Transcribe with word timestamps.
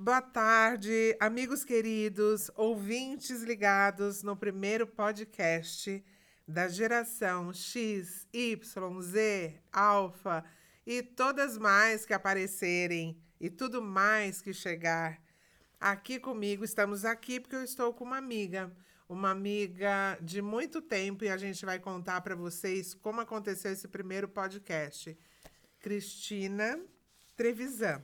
Boa 0.00 0.22
tarde, 0.22 1.16
amigos 1.18 1.64
queridos, 1.64 2.52
ouvintes 2.54 3.42
ligados 3.42 4.22
no 4.22 4.36
primeiro 4.36 4.86
podcast 4.86 6.04
da 6.46 6.68
geração 6.68 7.52
X, 7.52 8.24
Y, 8.32 9.02
Z, 9.02 9.60
Alfa 9.72 10.44
e 10.86 11.02
todas 11.02 11.58
mais 11.58 12.06
que 12.06 12.14
aparecerem 12.14 13.20
e 13.40 13.50
tudo 13.50 13.82
mais 13.82 14.40
que 14.40 14.54
chegar. 14.54 15.20
Aqui 15.80 16.20
comigo, 16.20 16.62
estamos 16.62 17.04
aqui 17.04 17.40
porque 17.40 17.56
eu 17.56 17.64
estou 17.64 17.92
com 17.92 18.04
uma 18.04 18.18
amiga, 18.18 18.72
uma 19.08 19.32
amiga 19.32 20.16
de 20.22 20.40
muito 20.40 20.80
tempo 20.80 21.24
e 21.24 21.28
a 21.28 21.36
gente 21.36 21.66
vai 21.66 21.80
contar 21.80 22.20
para 22.20 22.36
vocês 22.36 22.94
como 22.94 23.20
aconteceu 23.20 23.72
esse 23.72 23.88
primeiro 23.88 24.28
podcast. 24.28 25.18
Cristina 25.80 26.80
Trevisan. 27.36 28.00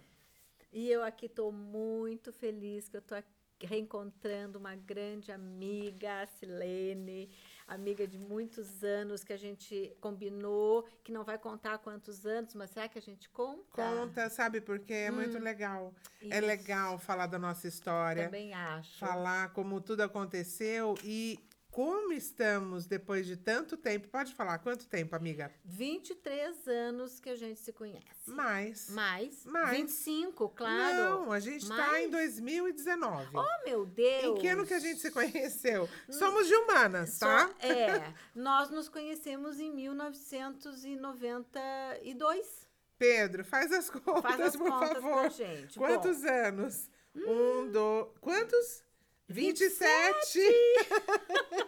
E 0.75 0.91
eu 0.91 1.05
aqui 1.05 1.27
estou 1.27 1.53
muito 1.53 2.33
feliz 2.33 2.89
que 2.89 2.97
eu 2.97 3.01
estou 3.01 3.17
reencontrando 3.63 4.59
uma 4.59 4.75
grande 4.75 5.31
amiga, 5.31 6.23
a 6.23 6.27
Silene, 6.27 7.31
amiga 7.69 8.09
de 8.09 8.19
muitos 8.19 8.83
anos 8.83 9.23
que 9.23 9.33
a 9.33 9.37
gente 9.37 9.97
combinou, 10.01 10.85
que 11.05 11.13
não 11.13 11.23
vai 11.23 11.39
contar 11.39 11.79
quantos 11.79 12.27
anos, 12.27 12.55
mas 12.55 12.71
será 12.71 12.89
que 12.89 12.99
a 12.99 13.03
gente 13.03 13.29
conta? 13.29 13.63
Conta, 13.71 14.29
sabe 14.29 14.61
por 14.61 14.81
quê? 14.81 14.95
É 14.95 15.13
hum, 15.13 15.15
muito 15.15 15.39
legal. 15.39 15.95
É 16.21 16.27
isso. 16.27 16.35
É 16.35 16.41
legal 16.41 16.99
falar 16.99 17.29
da 17.29 17.39
nossa 17.39 17.69
história. 17.69 18.25
Também 18.25 18.53
acho. 18.53 18.99
Falar 18.99 19.53
como 19.53 19.81
tudo 19.81 20.01
aconteceu 20.01 20.97
e 21.05 21.39
como 21.75 22.13
estamos 22.13 22.87
depois 22.87 23.27
de 23.27 23.37
tanto 23.37 23.77
tempo? 23.77 24.07
Pode 24.07 24.33
falar, 24.33 24.61
quanto 24.61 24.87
tempo, 24.87 25.17
amiga? 25.17 25.51
23 25.65 26.69
anos 26.69 27.19
que 27.19 27.29
a 27.29 27.35
gente 27.35 27.59
se 27.59 27.73
conhece. 27.73 28.31
Mais. 28.31 28.91
Mais? 28.91 29.45
Mais. 29.45 29.77
25, 29.77 30.51
claro. 30.51 30.97
Não, 30.97 31.33
a 31.33 31.41
gente 31.41 31.65
está 31.65 32.01
em 32.01 32.09
2019. 32.11 33.31
Oh, 33.35 33.65
meu 33.65 33.85
Deus! 33.85 34.23
Em 34.23 34.37
que 34.37 34.47
ano 34.47 34.65
que 34.65 34.75
a 34.75 34.79
gente 34.79 35.01
se 35.01 35.11
conheceu? 35.11 35.89
Somos 36.09 36.47
de 36.47 36.55
humanas, 36.55 37.19
tá? 37.19 37.49
Só, 37.49 37.55
é. 37.67 38.15
nós 38.37 38.71
nos 38.71 38.89
conhecemos 38.89 39.59
em 39.59 39.73
1992. 39.73 42.69
Pedro, 42.97 43.45
faz 43.45 43.73
as 43.73 43.91
contas, 43.91 44.23
faz 44.23 44.41
as 44.41 44.55
por 44.55 44.71
contas 44.71 44.93
favor. 44.93 45.29
Gente. 45.29 45.77
Quantos 45.77 46.23
Bom, 46.23 46.29
anos? 46.29 46.89
Hum, 47.17 47.65
um, 47.65 47.73
dois. 47.73 48.07
Quantos? 48.21 48.84
27! 49.29 50.39
27. 50.39 51.65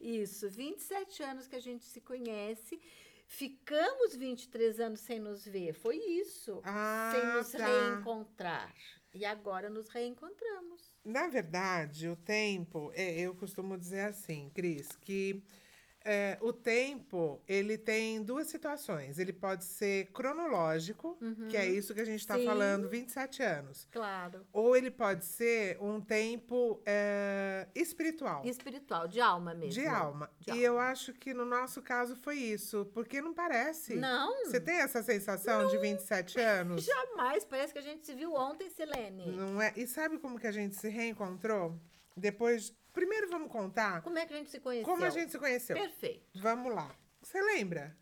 Isso, 0.00 0.50
27 0.50 1.22
anos 1.22 1.46
que 1.48 1.56
a 1.56 1.60
gente 1.60 1.84
se 1.84 2.00
conhece. 2.00 2.80
Ficamos 3.26 4.14
23 4.14 4.80
anos 4.80 5.00
sem 5.00 5.18
nos 5.18 5.44
ver. 5.44 5.72
Foi 5.72 5.96
isso. 5.96 6.60
Ah, 6.62 7.12
sem 7.14 7.26
nos 7.32 7.50
tá. 7.50 7.66
reencontrar. 7.66 8.74
E 9.14 9.24
agora 9.24 9.70
nos 9.70 9.88
reencontramos. 9.88 10.94
Na 11.04 11.26
verdade, 11.28 12.08
o 12.08 12.16
tempo, 12.16 12.92
é, 12.94 13.20
eu 13.20 13.34
costumo 13.34 13.78
dizer 13.78 14.00
assim, 14.00 14.50
Cris, 14.54 14.88
que 15.00 15.42
é, 16.04 16.36
o 16.42 16.52
tempo, 16.52 17.40
ele 17.48 17.78
tem 17.78 18.22
duas 18.22 18.46
situações. 18.48 19.18
Ele 19.18 19.32
pode 19.32 19.64
ser 19.64 20.06
cronológico, 20.12 21.16
Uhum. 21.20 21.48
que 21.48 21.56
é 21.56 21.66
isso 21.66 21.94
que 21.94 22.00
a 22.00 22.04
gente 22.04 22.20
está 22.20 22.38
falando, 22.38 22.88
27 22.88 23.42
anos. 23.42 23.88
Claro. 23.90 24.46
Ou 24.52 24.76
ele 24.76 24.90
pode 24.90 25.24
ser 25.24 25.78
um 25.80 26.00
tempo 26.00 26.82
é, 26.84 27.66
espiritual. 27.74 28.44
Espiritual, 28.44 29.08
de 29.08 29.20
alma 29.20 29.54
mesmo. 29.54 29.72
De 29.72 29.86
alma. 29.86 30.30
De 30.40 30.50
e 30.50 30.52
alma. 30.52 30.62
eu 30.62 30.78
acho 30.78 31.12
que 31.14 31.32
no 31.32 31.44
nosso 31.44 31.80
caso 31.80 32.14
foi 32.16 32.36
isso, 32.36 32.84
porque 32.92 33.22
não 33.22 33.32
parece. 33.32 33.96
Não. 33.96 34.44
Você 34.44 34.60
tem 34.60 34.76
essa 34.76 35.02
sensação 35.02 35.68
de 35.68 35.78
27 35.78 36.38
anos? 36.40 36.84
Jamais. 36.84 37.44
Parece 37.44 37.72
que 37.72 37.78
a 37.78 37.82
gente 37.82 38.04
se 38.04 38.14
viu 38.14 38.34
ontem, 38.34 38.68
Silene. 38.68 39.26
Não 39.32 39.60
é? 39.62 39.72
E 39.76 39.86
sabe 39.86 40.18
como 40.18 40.38
que 40.38 40.46
a 40.46 40.52
gente 40.52 40.74
se 40.76 40.88
reencontrou? 40.88 41.78
Depois. 42.16 42.72
Primeiro 42.94 43.28
vamos 43.28 43.50
contar 43.50 44.00
Como 44.02 44.16
é 44.16 44.24
que 44.24 44.32
a 44.32 44.36
gente 44.38 44.50
se 44.50 44.60
conheceu? 44.60 44.86
como 44.90 45.04
a 45.04 45.10
gente 45.10 45.30
se 45.32 45.38
conheceu. 45.38 45.76
Perfeito. 45.76 46.26
Vamos 46.40 46.74
lá. 46.74 46.90
Você 47.20 47.42
lembra? 47.42 47.94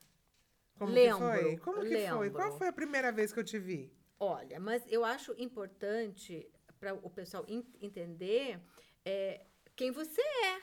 Como 0.78 0.92
Lembro, 0.92 1.18
que 1.18 1.24
foi? 1.42 1.56
Como 1.58 1.80
que 1.80 1.88
foi? 1.88 1.96
lembro. 1.96 2.32
Qual 2.32 2.58
foi 2.58 2.68
a 2.68 2.72
primeira 2.72 3.10
vez 3.10 3.32
que 3.32 3.40
eu 3.40 3.44
te 3.44 3.58
vi? 3.58 3.92
Olha, 4.20 4.60
mas 4.60 4.82
eu 4.88 5.04
acho 5.04 5.34
importante 5.38 6.48
para 6.78 6.94
o 6.94 7.10
pessoal 7.10 7.44
en- 7.48 7.64
entender 7.80 8.60
é, 9.04 9.44
quem 9.74 9.90
você 9.90 10.20
é. 10.20 10.60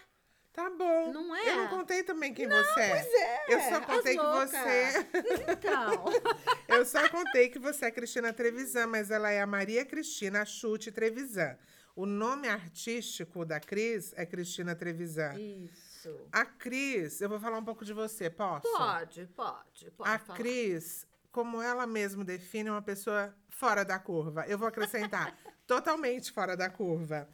Tá 0.51 0.69
bom. 0.69 1.11
Não 1.13 1.33
é? 1.35 1.49
Eu 1.51 1.55
não 1.57 1.67
contei 1.69 2.03
também 2.03 2.33
quem 2.33 2.47
você 2.47 2.79
é. 2.81 2.89
Pois 2.89 3.13
é. 3.13 3.45
Eu 3.53 3.59
só 3.61 3.81
contei 3.81 4.17
que 4.17 4.23
você. 4.23 5.07
Então. 5.51 6.05
Eu 6.67 6.85
só 6.85 7.07
contei 7.09 7.49
que 7.49 7.59
você 7.59 7.85
é 7.85 7.91
Cristina 7.91 8.33
Trevisan, 8.33 8.87
mas 8.87 9.09
ela 9.11 9.29
é 9.31 9.41
a 9.41 9.47
Maria 9.47 9.85
Cristina 9.85 10.43
Chute 10.45 10.91
Trevisan. 10.91 11.57
O 11.99 12.05
nome 12.05 12.47
artístico 12.47 13.43
da 13.43 13.59
Cris 13.59 14.13
é 14.15 14.25
Cristina 14.25 14.73
Trevisan. 14.73 15.37
Isso. 15.37 16.17
A 16.31 16.45
Cris, 16.45 17.19
eu 17.19 17.27
vou 17.27 17.41
falar 17.41 17.57
um 17.57 17.65
pouco 17.65 17.83
de 17.83 17.91
você, 17.91 18.29
posso? 18.29 18.71
Pode, 18.71 19.25
pode, 19.35 19.91
pode 19.91 20.09
A 20.09 20.17
falar. 20.17 20.37
Cris, 20.37 21.05
como 21.29 21.61
ela 21.61 21.85
mesma 21.85 22.23
define, 22.23 22.69
é 22.69 22.71
uma 22.71 22.81
pessoa 22.81 23.35
fora 23.49 23.83
da 23.83 23.99
curva. 23.99 24.45
Eu 24.47 24.57
vou 24.57 24.65
acrescentar, 24.65 25.37
totalmente 25.67 26.31
fora 26.31 26.55
da 26.55 26.69
curva. 26.69 27.27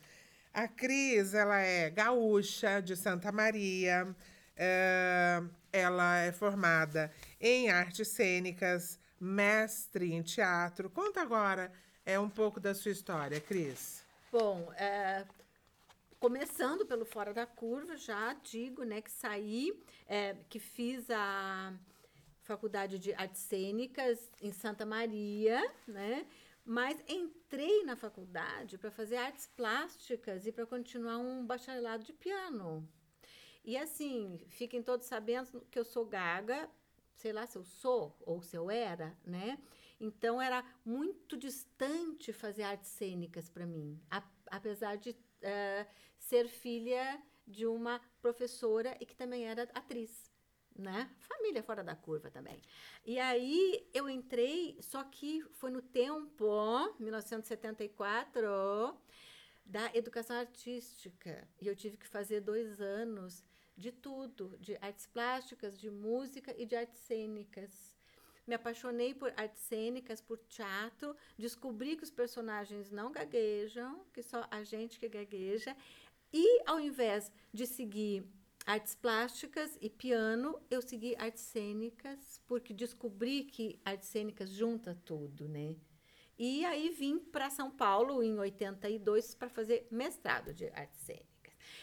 A 0.51 0.67
Cris, 0.67 1.35
ela 1.35 1.59
é 1.59 1.91
gaúcha 1.91 2.81
de 2.81 2.95
Santa 2.95 3.31
Maria. 3.31 4.15
é, 4.57 5.43
ela 5.71 6.17
é 6.21 6.31
formada 6.31 7.13
em 7.39 7.69
artes 7.69 8.07
cênicas, 8.07 8.99
mestre 9.19 10.11
em 10.11 10.23
teatro. 10.23 10.89
Conta 10.89 11.21
agora 11.21 11.71
é 12.03 12.19
um 12.19 12.31
pouco 12.31 12.59
da 12.59 12.73
sua 12.73 12.91
história, 12.91 13.39
Cris. 13.39 14.04
Bom, 14.37 14.69
é, 14.73 15.25
começando 16.19 16.85
pelo 16.85 17.05
Fora 17.05 17.33
da 17.33 17.45
Curva, 17.45 17.95
já 17.95 18.33
digo, 18.33 18.83
né, 18.83 18.99
que 18.99 19.09
saí, 19.09 19.71
é, 20.05 20.35
que 20.49 20.59
fiz 20.59 21.09
a 21.09 21.73
Faculdade 22.41 22.99
de 22.99 23.13
Artes 23.13 23.39
Cênicas 23.43 24.29
em 24.41 24.51
Santa 24.51 24.85
Maria, 24.85 25.65
né? 25.87 26.27
Mas 26.65 27.01
entrei 27.07 27.85
na 27.85 27.95
faculdade 27.95 28.77
para 28.77 28.91
fazer 28.91 29.15
artes 29.15 29.47
plásticas 29.55 30.45
e 30.45 30.51
para 30.51 30.65
continuar 30.65 31.17
um 31.17 31.45
bacharelado 31.45 32.03
de 32.03 32.11
piano. 32.11 32.85
E 33.63 33.77
assim, 33.77 34.41
fiquem 34.49 34.83
todos 34.83 35.07
sabendo 35.07 35.65
que 35.71 35.79
eu 35.79 35.85
sou 35.85 36.05
gaga, 36.05 36.69
sei 37.15 37.31
lá 37.31 37.47
se 37.47 37.57
eu 37.57 37.63
sou 37.63 38.13
ou 38.25 38.41
se 38.41 38.57
eu 38.57 38.69
era, 38.69 39.17
né? 39.25 39.57
Então 39.99 40.41
era 40.41 40.63
muito 40.85 41.37
distante 41.37 42.33
fazer 42.33 42.63
artes 42.63 42.89
cênicas 42.91 43.49
para 43.49 43.65
mim, 43.65 43.99
a- 44.09 44.23
apesar 44.51 44.97
de 44.97 45.15
eh, 45.41 45.85
ser 46.17 46.47
filha 46.47 47.21
de 47.47 47.65
uma 47.65 48.01
professora 48.21 48.97
e 48.99 49.05
que 49.05 49.15
também 49.15 49.45
era 49.45 49.63
atriz, 49.73 50.31
né? 50.75 51.09
Família 51.19 51.61
fora 51.63 51.83
da 51.83 51.95
curva 51.95 52.29
também. 52.31 52.59
E 53.05 53.19
aí 53.19 53.87
eu 53.93 54.09
entrei, 54.09 54.77
só 54.81 55.03
que 55.03 55.43
foi 55.53 55.69
no 55.71 55.81
tempo, 55.81 56.45
1974, 56.99 58.97
da 59.65 59.91
educação 59.95 60.35
artística. 60.37 61.47
E 61.61 61.67
eu 61.67 61.75
tive 61.75 61.97
que 61.97 62.07
fazer 62.07 62.41
dois 62.41 62.81
anos 62.81 63.43
de 63.77 63.91
tudo, 63.91 64.57
de 64.59 64.77
artes 64.81 65.05
plásticas, 65.07 65.77
de 65.79 65.89
música 65.89 66.53
e 66.57 66.65
de 66.65 66.75
artes 66.75 66.99
cênicas. 67.01 67.94
Me 68.47 68.53
apaixonei 68.53 69.13
por 69.13 69.33
artes 69.35 69.61
cênicas, 69.63 70.21
por 70.21 70.37
teatro, 70.37 71.15
descobri 71.37 71.95
que 71.95 72.03
os 72.03 72.11
personagens 72.11 72.91
não 72.91 73.11
gaguejam, 73.11 74.05
que 74.13 74.21
só 74.21 74.47
a 74.51 74.63
gente 74.63 74.99
que 74.99 75.09
gagueja. 75.09 75.75
E 76.31 76.61
ao 76.65 76.79
invés 76.79 77.31
de 77.51 77.65
seguir 77.65 78.23
artes 78.65 78.95
plásticas 78.95 79.77
e 79.81 79.89
piano, 79.89 80.59
eu 80.69 80.81
segui 80.81 81.15
artes 81.17 81.43
cênicas, 81.43 82.41
porque 82.47 82.73
descobri 82.73 83.43
que 83.43 83.79
artes 83.83 84.09
cênicas 84.09 84.49
junta 84.49 84.99
tudo, 85.05 85.47
né? 85.47 85.75
E 86.37 86.65
aí 86.65 86.89
vim 86.89 87.17
para 87.17 87.49
São 87.49 87.71
Paulo 87.71 88.21
em 88.21 88.37
82 88.37 89.35
para 89.35 89.49
fazer 89.49 89.87
mestrado 89.89 90.53
de 90.53 90.67
artes 90.67 90.99
cênicas. 90.99 91.25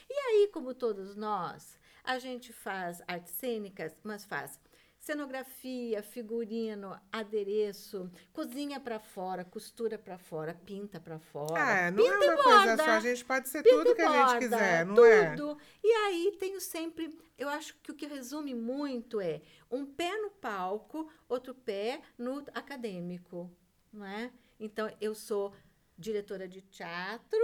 E 0.08 0.12
aí, 0.12 0.50
como 0.53 0.75
todos 0.75 1.17
nós, 1.17 1.79
a 2.05 2.19
gente 2.19 2.53
faz 2.53 3.00
artes 3.06 3.32
cênicas, 3.32 3.97
mas 4.05 4.25
faz 4.25 4.61
cenografia, 5.03 6.01
figurino, 6.01 6.97
adereço, 7.11 8.09
cozinha 8.33 8.79
para 8.79 9.01
fora, 9.01 9.45
costura 9.45 9.99
para 9.99 10.17
fora, 10.17 10.55
pinta 10.55 11.01
para 11.01 11.19
fora. 11.19 11.61
É, 11.61 11.91
não 11.91 12.05
pinta 12.05 12.25
é 12.25 12.31
uma 12.31 12.43
coisa 12.43 12.59
borda, 12.77 12.85
só, 12.85 12.91
a 12.91 13.01
gente 13.01 13.25
pode 13.25 13.49
ser 13.49 13.65
tudo 13.65 13.97
que 13.97 14.01
a 14.01 14.07
gente 14.07 14.27
borda, 14.27 14.39
quiser, 14.39 14.87
não 14.87 14.95
tudo. 14.95 15.59
é? 15.61 15.65
E 15.83 15.91
aí 15.91 16.37
tenho 16.39 16.61
sempre, 16.61 17.19
eu 17.37 17.49
acho 17.49 17.75
que 17.83 17.91
o 17.91 17.95
que 17.97 18.07
resume 18.07 18.55
muito 18.55 19.21
é 19.21 19.43
um 19.69 19.85
pé 19.85 20.17
no 20.19 20.31
palco, 20.31 21.11
outro 21.29 21.53
pé 21.53 22.01
no 22.17 22.39
acadêmico, 22.55 23.51
não 23.93 24.07
é? 24.07 24.31
Então 24.61 24.89
eu 25.01 25.17
sou 25.17 25.53
diretora 25.99 26.47
de 26.47 26.63
teatro 26.63 27.41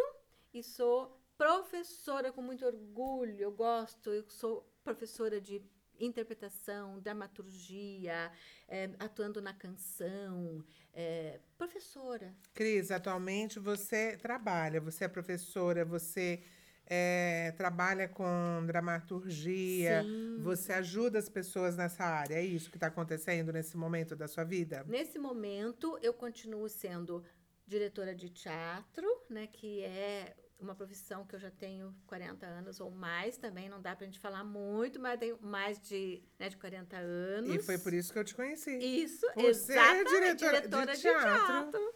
e 0.55 0.63
sou 0.63 1.21
professora 1.37 2.31
com 2.31 2.41
muito 2.41 2.65
orgulho. 2.65 3.37
Eu 3.37 3.51
gosto, 3.51 4.11
eu 4.11 4.25
sou 4.29 4.65
professora 4.85 5.41
de 5.41 5.61
interpretação, 5.99 7.00
dramaturgia, 7.00 8.31
é, 8.69 8.91
atuando 8.99 9.41
na 9.41 9.53
canção, 9.53 10.65
é, 10.93 11.41
professora. 11.56 12.35
Cris, 12.55 12.91
atualmente 12.91 13.59
você 13.59 14.17
trabalha, 14.17 14.81
você 14.81 15.05
é 15.05 15.09
professora, 15.09 15.85
você 15.85 16.43
é, 16.87 17.53
trabalha 17.56 18.09
com 18.09 18.65
dramaturgia, 18.67 20.03
Sim. 20.03 20.39
você 20.41 20.73
ajuda 20.73 21.19
as 21.19 21.29
pessoas 21.29 21.77
nessa 21.77 22.05
área. 22.05 22.37
É 22.37 22.43
isso 22.43 22.71
que 22.71 22.77
está 22.77 22.87
acontecendo 22.87 23.53
nesse 23.53 23.77
momento 23.77 24.17
da 24.17 24.27
sua 24.27 24.45
vida? 24.45 24.85
Nesse 24.89 25.19
momento, 25.19 25.99
eu 26.00 26.15
continuo 26.15 26.69
sendo 26.69 27.23
diretora 27.67 28.15
de 28.15 28.31
teatro, 28.31 29.06
né, 29.29 29.47
que 29.47 29.83
é 29.83 30.35
uma 30.59 30.75
profissão 30.75 31.25
que 31.25 31.35
eu 31.35 31.39
já 31.39 31.51
tenho 31.51 31.95
40 32.07 32.45
anos 32.45 32.81
ou 32.81 32.91
mais 32.91 33.37
também, 33.37 33.69
não 33.69 33.81
dá 33.81 33.95
pra 33.95 34.05
gente 34.07 34.19
falar 34.19 34.43
muito, 34.43 34.99
mas 34.99 35.19
tenho 35.19 35.39
mais 35.41 35.81
de, 35.81 36.23
né, 36.39 36.49
de 36.49 36.57
40 36.57 36.97
anos. 36.97 37.55
E 37.55 37.59
foi 37.63 37.79
por 37.79 37.93
isso 37.95 38.13
que 38.13 38.19
eu 38.19 38.25
te 38.25 38.35
conheci. 38.35 38.77
Isso, 38.79 39.25
Você 39.37 39.73
é 39.73 40.01
exatamente, 40.01 40.37
diretora 40.37 40.87
de 40.87 41.01
teatro. 41.01 41.95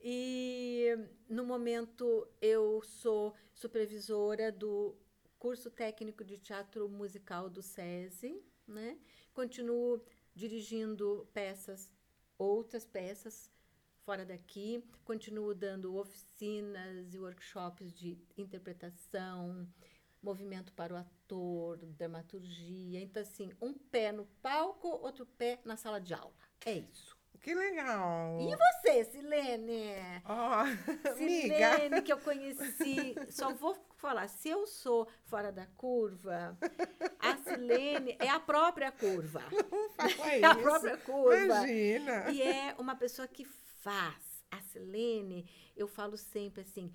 E 0.00 0.88
no 1.28 1.44
momento 1.44 2.28
eu 2.40 2.82
sou 2.82 3.34
supervisora 3.54 4.50
do 4.50 4.96
curso 5.38 5.70
técnico 5.70 6.24
de 6.24 6.38
teatro 6.38 6.88
musical 6.88 7.48
do 7.48 7.62
SESI, 7.62 8.42
né? 8.66 8.98
Continuo 9.32 10.04
dirigindo 10.34 11.28
peças, 11.32 11.88
outras 12.36 12.84
peças 12.84 13.51
fora 14.04 14.24
daqui, 14.24 14.84
continuo 15.04 15.54
dando 15.54 15.96
oficinas 15.96 17.14
e 17.14 17.18
workshops 17.18 17.92
de 17.92 18.18
interpretação, 18.36 19.66
movimento 20.22 20.72
para 20.72 20.94
o 20.94 20.96
ator, 20.96 21.78
dramaturgia. 21.78 23.00
Então, 23.00 23.22
assim, 23.22 23.52
um 23.60 23.72
pé 23.74 24.12
no 24.12 24.26
palco, 24.42 24.88
outro 24.88 25.26
pé 25.26 25.60
na 25.64 25.76
sala 25.76 26.00
de 26.00 26.14
aula. 26.14 26.34
É 26.64 26.72
isso. 26.72 27.16
Que 27.40 27.54
legal. 27.56 28.38
E 28.40 28.54
você, 28.56 29.04
Silene? 29.04 29.94
Amiga. 30.24 31.16
Silene, 31.16 32.02
que 32.02 32.12
eu 32.12 32.18
conheci. 32.20 33.16
Só 33.30 33.52
vou 33.52 33.76
falar, 33.96 34.28
se 34.28 34.48
eu 34.48 34.64
sou 34.64 35.08
fora 35.24 35.50
da 35.50 35.66
curva, 35.66 36.56
a 37.18 37.36
Silene 37.38 38.16
é 38.20 38.28
a 38.28 38.38
própria 38.38 38.92
curva. 38.92 39.42
Não 39.72 39.90
fala 39.90 40.32
É 40.32 40.44
a 40.44 40.52
isso. 40.52 40.60
própria 40.62 40.96
curva. 40.98 41.36
Imagina. 41.36 42.30
E 42.30 42.42
é 42.42 42.76
uma 42.78 42.94
pessoa 42.94 43.26
que 43.26 43.44
faz. 43.82 44.42
A 44.50 44.60
Silene, 44.60 45.48
eu 45.74 45.88
falo 45.88 46.16
sempre 46.16 46.60
assim, 46.60 46.92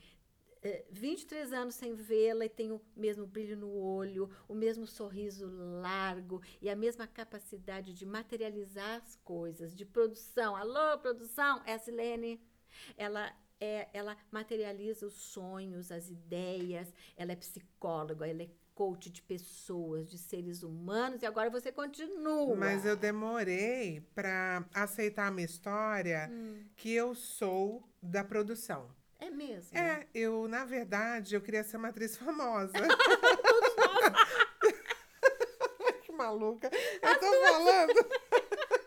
eh, 0.62 0.86
23 0.92 1.52
anos 1.54 1.76
sem 1.76 1.96
vê-la 1.96 2.46
e 2.46 2.50
tem 2.50 2.72
o 2.72 2.82
mesmo 2.96 3.26
brilho 3.26 3.58
no 3.58 3.72
olho, 3.76 4.30
o 4.48 4.54
mesmo 4.54 4.86
sorriso 4.86 5.48
largo 5.82 6.42
e 6.62 6.70
a 6.70 6.76
mesma 6.76 7.08
capacidade 7.08 7.94
de 7.94 8.06
materializar 8.06 9.02
as 9.02 9.16
coisas, 9.18 9.76
de 9.76 9.86
produção. 9.86 10.56
Alô, 10.56 11.00
produção, 11.00 11.62
é 11.66 11.74
a 11.74 11.80
Silene. 11.80 12.40
Ela 12.96 13.36
é, 13.60 13.90
ela 13.92 14.16
materializa 14.32 15.08
os 15.08 15.16
sonhos, 15.16 15.92
as 15.92 16.10
ideias, 16.10 16.94
ela 17.16 17.32
é 17.32 17.36
psicóloga, 17.36 18.28
ela 18.28 18.44
é 18.44 18.50
coach 18.78 19.10
de 19.10 19.24
pessoas, 19.24 20.08
de 20.08 20.20
seres 20.20 20.62
humanos, 20.62 21.24
e 21.24 21.26
agora 21.26 21.50
você 21.50 21.72
continua. 21.72 22.56
Mas 22.56 22.86
eu 22.86 22.96
demorei 22.96 24.02
para 24.14 24.64
aceitar 24.72 25.26
a 25.28 25.32
minha 25.32 25.46
história 25.46 26.30
Hum. 26.32 26.64
que 26.76 26.94
eu 26.94 27.16
sou 27.16 27.84
da 28.00 28.24
produção. 28.24 28.88
É 29.20 29.32
mesmo? 29.32 29.76
É, 29.76 30.06
eu, 30.14 30.48
na 30.48 30.64
verdade, 30.64 31.34
eu 31.34 31.42
queria 31.42 31.64
ser 31.64 31.78
uma 31.78 31.88
atriz 31.88 32.16
famosa. 32.16 32.74
que 36.04 36.12
maluca. 36.12 36.70
Eu 37.02 37.20
tô 37.20 37.42
falando. 37.42 38.08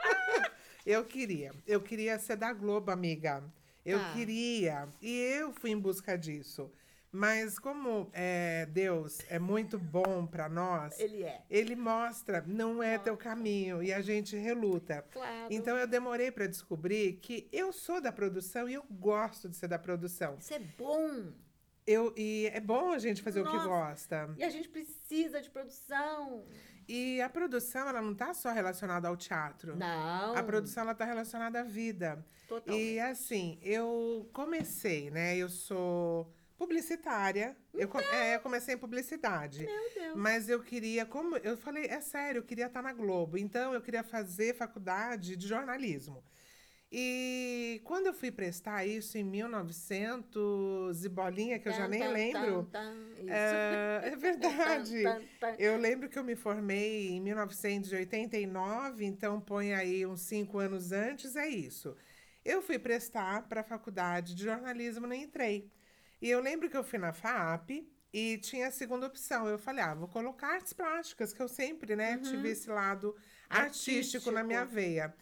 eu 0.86 1.04
queria. 1.04 1.52
Eu 1.66 1.80
queria 1.80 2.16
ser 2.20 2.36
da 2.36 2.52
Globo, 2.52 2.92
amiga. 2.92 3.42
Eu 3.84 3.98
Tá. 3.98 4.12
queria. 4.12 4.88
E 5.02 5.18
eu 5.18 5.52
fui 5.52 5.70
em 5.70 5.78
busca 5.78 6.16
disso. 6.16 6.70
Mas 7.12 7.58
como 7.58 8.08
é, 8.12 8.66
Deus 8.66 9.18
é 9.28 9.38
muito 9.38 9.78
bom 9.78 10.26
para 10.26 10.48
nós, 10.48 10.98
Ele 11.00 11.24
é. 11.24 11.42
ele 11.50 11.74
mostra, 11.74 12.44
não 12.46 12.80
é 12.80 12.98
teu 12.98 13.16
caminho, 13.16 13.82
e 13.82 13.92
a 13.92 14.00
gente 14.00 14.36
reluta. 14.36 15.04
Claro. 15.10 15.48
Então 15.50 15.76
eu 15.76 15.88
demorei 15.88 16.30
para 16.30 16.46
descobrir 16.46 17.14
que 17.14 17.48
eu 17.52 17.72
sou 17.72 18.00
da 18.00 18.12
produção 18.12 18.68
e 18.68 18.74
eu 18.74 18.84
gosto 18.88 19.48
de 19.48 19.56
ser 19.56 19.66
da 19.66 19.78
produção. 19.78 20.36
Isso 20.38 20.54
é 20.54 20.60
bom. 20.60 21.32
Eu, 21.84 22.14
e 22.16 22.48
é 22.52 22.60
bom 22.60 22.92
a 22.92 22.98
gente 22.98 23.22
fazer 23.22 23.40
o 23.40 23.44
que 23.44 23.56
Nossa. 23.56 23.68
gosta. 23.68 24.34
E 24.38 24.44
a 24.44 24.48
gente 24.48 24.68
precisa 24.68 25.40
de 25.40 25.50
produção. 25.50 26.44
E 26.86 27.20
a 27.20 27.28
produção, 27.28 27.88
ela 27.88 28.00
não 28.00 28.14
tá 28.14 28.32
só 28.34 28.52
relacionada 28.52 29.08
ao 29.08 29.16
teatro. 29.16 29.76
Não. 29.76 30.36
A 30.36 30.42
produção, 30.42 30.84
ela 30.84 30.94
tá 30.94 31.04
relacionada 31.04 31.60
à 31.60 31.62
vida. 31.64 32.24
Totalmente. 32.46 32.82
E 32.82 33.00
assim, 33.00 33.58
eu 33.62 34.28
comecei, 34.32 35.10
né? 35.10 35.36
Eu 35.36 35.48
sou 35.48 36.32
publicitária. 36.60 37.56
Eu, 37.74 37.88
co- 37.88 38.00
é, 38.00 38.36
eu 38.36 38.40
comecei 38.40 38.74
em 38.74 38.78
publicidade. 38.78 39.64
Meu 39.64 39.90
Deus. 39.94 40.14
Mas 40.16 40.48
eu 40.48 40.60
queria, 40.62 41.06
como 41.06 41.36
eu 41.38 41.56
falei, 41.56 41.86
é 41.86 42.00
sério, 42.00 42.40
eu 42.40 42.42
queria 42.44 42.66
estar 42.66 42.82
na 42.82 42.92
Globo. 42.92 43.38
Então 43.38 43.72
eu 43.72 43.80
queria 43.80 44.02
fazer 44.04 44.54
faculdade 44.54 45.36
de 45.36 45.46
jornalismo. 45.48 46.22
E 46.92 47.80
quando 47.84 48.06
eu 48.08 48.12
fui 48.12 48.30
prestar 48.32 48.84
isso 48.84 49.16
em 49.16 49.22
1900 49.22 51.04
e 51.04 51.08
bolinha, 51.08 51.58
que 51.58 51.68
eu 51.68 51.72
já 51.72 51.86
nem 51.88 52.00
lembro. 52.12 52.68
É, 53.28 54.00
é 54.12 54.16
verdade. 54.18 55.02
Eu 55.58 55.76
lembro 55.78 56.08
que 56.08 56.18
eu 56.18 56.24
me 56.24 56.34
formei 56.34 57.08
em 57.10 57.20
1989, 57.20 59.04
então 59.04 59.40
põe 59.40 59.72
aí 59.72 60.04
uns 60.04 60.20
cinco 60.22 60.58
anos 60.58 60.92
antes, 60.92 61.36
é 61.36 61.48
isso. 61.48 61.96
Eu 62.44 62.60
fui 62.60 62.78
prestar 62.78 63.46
para 63.48 63.60
a 63.60 63.64
faculdade 63.64 64.34
de 64.34 64.42
jornalismo, 64.44 65.06
não 65.06 65.14
entrei. 65.14 65.70
E 66.20 66.28
eu 66.30 66.40
lembro 66.40 66.68
que 66.68 66.76
eu 66.76 66.84
fui 66.84 66.98
na 66.98 67.12
FAP 67.12 67.70
e 68.12 68.38
tinha 68.38 68.68
a 68.68 68.70
segunda 68.70 69.06
opção. 69.06 69.46
Eu 69.48 69.58
falei, 69.58 69.82
ah, 69.84 69.94
vou 69.94 70.08
colocar 70.08 70.54
artes 70.54 70.72
plásticas, 70.72 71.32
que 71.32 71.40
eu 71.40 71.48
sempre, 71.48 71.96
né, 71.96 72.18
tive 72.18 72.50
esse 72.50 72.68
lado 72.68 73.16
artístico, 73.48 74.30
na 74.30 74.42
minha 74.42 74.58
Uhum. 74.60 74.64
Artístico. 74.64 74.80
veia. 74.92 75.14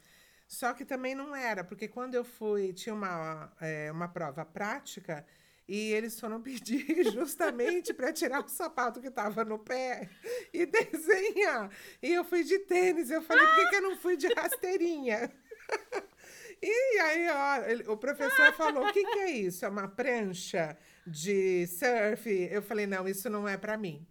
Só 0.47 0.73
que 0.73 0.85
também 0.85 1.15
não 1.15 1.37
era, 1.37 1.63
porque 1.63 1.87
quando 1.87 2.15
eu 2.15 2.25
fui, 2.25 2.73
tinha 2.73 2.95
uma, 2.95 3.53
é, 3.61 3.93
uma 3.93 4.09
prova 4.09 4.47
prática 4.47 5.25
e 5.69 5.93
eles 5.93 6.19
foram 6.19 6.41
pedir 6.43 7.05
justamente 7.13 7.93
para 7.93 8.11
tirar 8.13 8.43
o 8.43 8.49
sapato 8.49 9.01
que 9.01 9.09
estava 9.09 9.45
no 9.45 9.59
pé 9.59 10.09
e 10.53 10.65
desenhar. 10.67 11.71
E 12.03 12.13
eu 12.15 12.25
fui 12.25 12.43
de 12.43 12.59
tênis. 12.61 13.11
Eu 13.11 13.21
falei, 13.23 13.47
por 13.47 13.55
que, 13.57 13.69
que 13.69 13.77
eu 13.77 13.83
não 13.83 13.97
fui 13.99 14.17
de 14.17 14.27
rasteirinha? 14.33 15.31
E 16.63 16.99
aí, 17.01 17.29
ó, 17.31 17.65
ele- 17.71 17.85
o 17.89 17.97
professor 17.97 18.53
falou: 18.55 18.87
o 18.87 18.93
que, 18.93 19.03
que 19.05 19.19
é 19.21 19.31
isso? 19.31 19.65
É 19.65 19.69
uma 19.69 19.89
prancha 19.89 20.77
de 21.07 21.67
surf? 21.67 22.29
Eu 22.51 22.63
falei: 22.63 22.87
não, 22.87 23.09
isso 23.09 23.29
não 23.31 23.47
é 23.49 23.57
para 23.57 23.77
mim. 23.77 24.07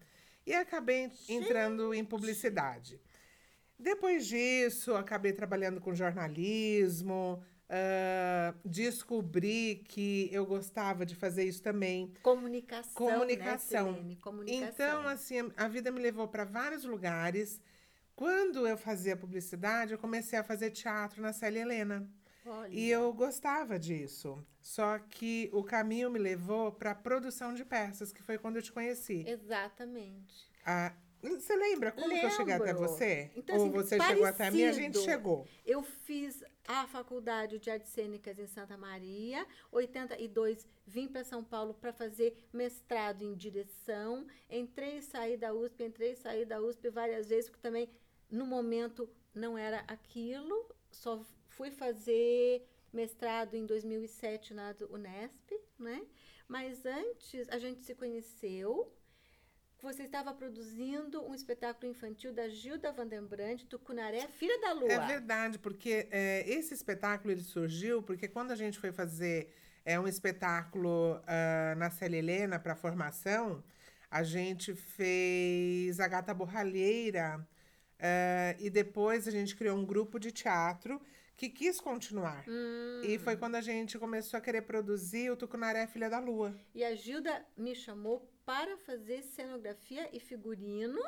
E 0.46 0.54
acabei 0.54 1.12
entrando 1.28 1.94
em 1.94 2.06
publicidade. 2.06 3.00
Depois 3.78 4.26
disso, 4.26 4.96
acabei 4.96 5.34
trabalhando 5.34 5.80
com 5.82 5.94
jornalismo, 5.94 7.44
ah, 7.70 8.54
descobri 8.64 9.84
que 9.88 10.30
eu 10.32 10.46
gostava 10.46 11.06
de 11.06 11.16
fazer 11.16 11.44
isso 11.44 11.62
também. 11.62 12.14
Comunicação. 12.24 12.94
Comunicação. 12.94 13.92
Né? 13.92 14.18
Comunicação. 14.22 14.68
Então, 14.70 15.08
assim, 15.08 15.52
a 15.58 15.68
vida 15.68 15.92
me 15.92 16.00
levou 16.02 16.28
para 16.28 16.46
vários 16.46 16.86
lugares. 16.86 17.62
Quando 18.16 18.66
eu 18.68 18.78
fazia 18.78 19.16
publicidade, 19.16 19.92
eu 19.92 20.00
comecei 20.00 20.40
a 20.40 20.44
fazer 20.44 20.72
teatro 20.72 21.22
na 21.22 21.34
Célia 21.34 21.62
Helena. 21.62 22.10
Olha. 22.48 22.74
E 22.74 22.90
eu 22.90 23.12
gostava 23.14 23.78
disso. 23.78 24.44
Só 24.62 25.00
que 25.00 25.50
o 25.54 25.64
caminho 25.64 26.10
me 26.10 26.20
levou 26.20 26.72
para 26.72 26.94
produção 26.96 27.54
de 27.54 27.64
peças, 27.64 28.12
que 28.12 28.22
foi 28.22 28.38
quando 28.38 28.58
eu 28.58 28.62
te 28.62 28.72
conheci. 28.72 29.24
Exatamente. 29.28 30.46
Ah, 30.66 30.94
você 31.22 31.56
lembra 31.56 31.92
como 31.92 32.10
que 32.10 32.26
eu 32.26 32.30
cheguei 32.32 32.54
até 32.54 32.66
Lembro. 32.66 32.82
você? 32.88 33.32
Então, 33.36 33.56
Ou 33.56 33.64
assim, 33.64 33.72
você 33.72 34.00
chegou 34.00 34.26
até 34.26 34.52
mim? 34.52 34.64
A 34.64 34.72
gente 34.72 34.94
parecido. 34.94 35.00
chegou. 35.04 35.48
Eu 35.66 35.82
fiz 35.82 36.44
a 36.68 36.86
faculdade 36.88 37.60
de 37.60 37.70
artes 37.70 37.92
cênicas 37.92 38.38
em 38.38 38.48
Santa 38.48 38.78
Maria. 38.78 39.46
82 39.72 40.68
vim 40.86 41.08
para 41.08 41.24
São 41.24 41.44
Paulo 41.44 41.74
para 41.74 41.92
fazer 41.92 42.48
mestrado 42.54 43.24
em 43.24 43.34
direção. 43.34 44.28
Entrei 44.50 44.98
e 44.98 45.02
saí 45.02 45.38
da 45.38 45.54
USP, 45.54 45.84
entrei 45.84 46.12
e 46.12 46.16
saí 46.16 46.46
da 46.46 46.62
USP 46.62 46.90
várias 46.90 47.28
vezes, 47.28 47.50
porque 47.50 47.62
também 47.62 47.90
no 48.30 48.46
momento 48.46 49.10
não 49.34 49.58
era 49.58 49.84
aquilo. 49.88 50.70
Só 50.92 51.22
fui 51.58 51.72
fazer 51.72 52.64
mestrado 52.94 53.56
em 53.56 53.66
2007 53.66 54.54
na 54.54 54.76
Unesp, 54.92 55.52
né? 55.78 56.02
Mas 56.48 56.86
antes 56.86 57.50
a 57.50 57.58
gente 57.58 57.84
se 57.84 57.96
conheceu. 57.96 58.94
Você 59.82 60.04
estava 60.04 60.34
produzindo 60.34 61.24
um 61.24 61.36
espetáculo 61.36 61.92
infantil 61.92 62.34
da 62.34 62.48
Gilda 62.48 62.92
Vandenbrand, 62.92 63.58
Tucunaré, 63.70 64.28
Filha 64.28 64.60
da 64.60 64.72
Lua. 64.74 64.92
É 64.92 65.06
verdade, 65.06 65.60
porque 65.60 66.08
é, 66.10 66.50
esse 66.50 66.74
espetáculo 66.74 67.32
ele 67.32 67.44
surgiu 67.44 68.02
porque 68.02 68.28
quando 68.28 68.52
a 68.52 68.56
gente 68.56 68.80
foi 68.80 68.92
fazer 68.92 69.54
é, 69.86 70.00
um 70.00 70.08
espetáculo 70.08 71.22
ah, 71.28 71.76
na 71.78 71.90
Célia 71.92 72.18
Helena 72.18 72.58
para 72.60 72.76
formação, 72.76 73.64
a 74.10 74.24
gente 74.24 74.74
fez 74.74 76.00
a 76.00 76.08
Gata 76.08 76.34
Borralheira 76.34 77.46
eh, 78.00 78.56
e 78.60 78.70
depois 78.70 79.28
a 79.28 79.32
gente 79.32 79.56
criou 79.56 79.78
um 79.78 79.86
grupo 79.86 80.18
de 80.18 80.32
teatro 80.32 81.02
que 81.38 81.48
quis 81.50 81.80
continuar. 81.80 82.44
Hum. 82.48 83.02
E 83.04 83.18
foi 83.20 83.38
quando 83.38 83.56
a 83.56 83.62
gente 83.62 83.98
começou 84.00 84.38
a 84.38 84.42
querer 84.42 84.64
produzir 84.64 85.30
o 85.32 85.38
Tucunaré 85.38 85.86
Filha 85.88 86.10
da 86.10 86.20
Lua. 86.20 86.54
E 86.74 86.84
a 86.84 86.96
Gilda 86.96 87.46
me 87.56 87.76
chamou 87.76 88.28
para 88.44 88.76
fazer 88.78 89.22
cenografia 89.22 90.10
e 90.12 90.20
figurino, 90.20 91.00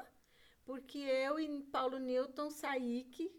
porque 0.64 1.00
eu 1.00 1.40
e 1.40 1.64
Paulo 1.72 1.98
Newton 1.98 2.52
Saik 2.52 3.32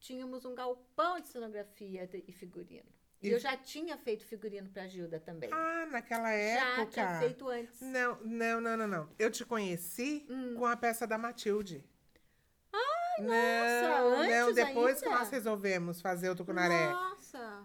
tínhamos 0.00 0.44
um 0.44 0.54
galpão 0.54 1.20
de 1.20 1.28
cenografia 1.28 2.08
e 2.26 2.32
figurino. 2.32 2.88
E 3.20 3.30
eu 3.30 3.38
já 3.40 3.56
tinha 3.56 3.96
feito 3.96 4.24
figurino 4.24 4.68
para 4.70 4.84
a 4.84 4.88
Gilda 4.88 5.18
também. 5.18 5.50
Ah, 5.52 5.86
naquela 5.90 6.30
já 6.30 6.36
época. 6.78 6.86
tinha 6.92 7.18
feito 7.18 7.48
antes. 7.48 7.80
Não, 7.80 8.16
não, 8.24 8.60
não, 8.60 8.76
não, 8.76 8.86
não. 8.86 9.10
Eu 9.18 9.28
te 9.30 9.44
conheci 9.44 10.24
Hum. 10.30 10.54
com 10.56 10.64
a 10.66 10.76
peça 10.76 11.04
da 11.06 11.18
Matilde. 11.18 11.84
Não, 13.20 13.28
nossa, 13.28 13.88
não, 13.88 14.20
antes 14.20 14.54
depois 14.54 15.00
que 15.00 15.06
ainda? 15.06 15.18
nós 15.18 15.30
resolvemos 15.30 16.00
fazer 16.00 16.30
o 16.30 16.34
Tucunaré. 16.36 16.90
Nossa! 16.90 17.17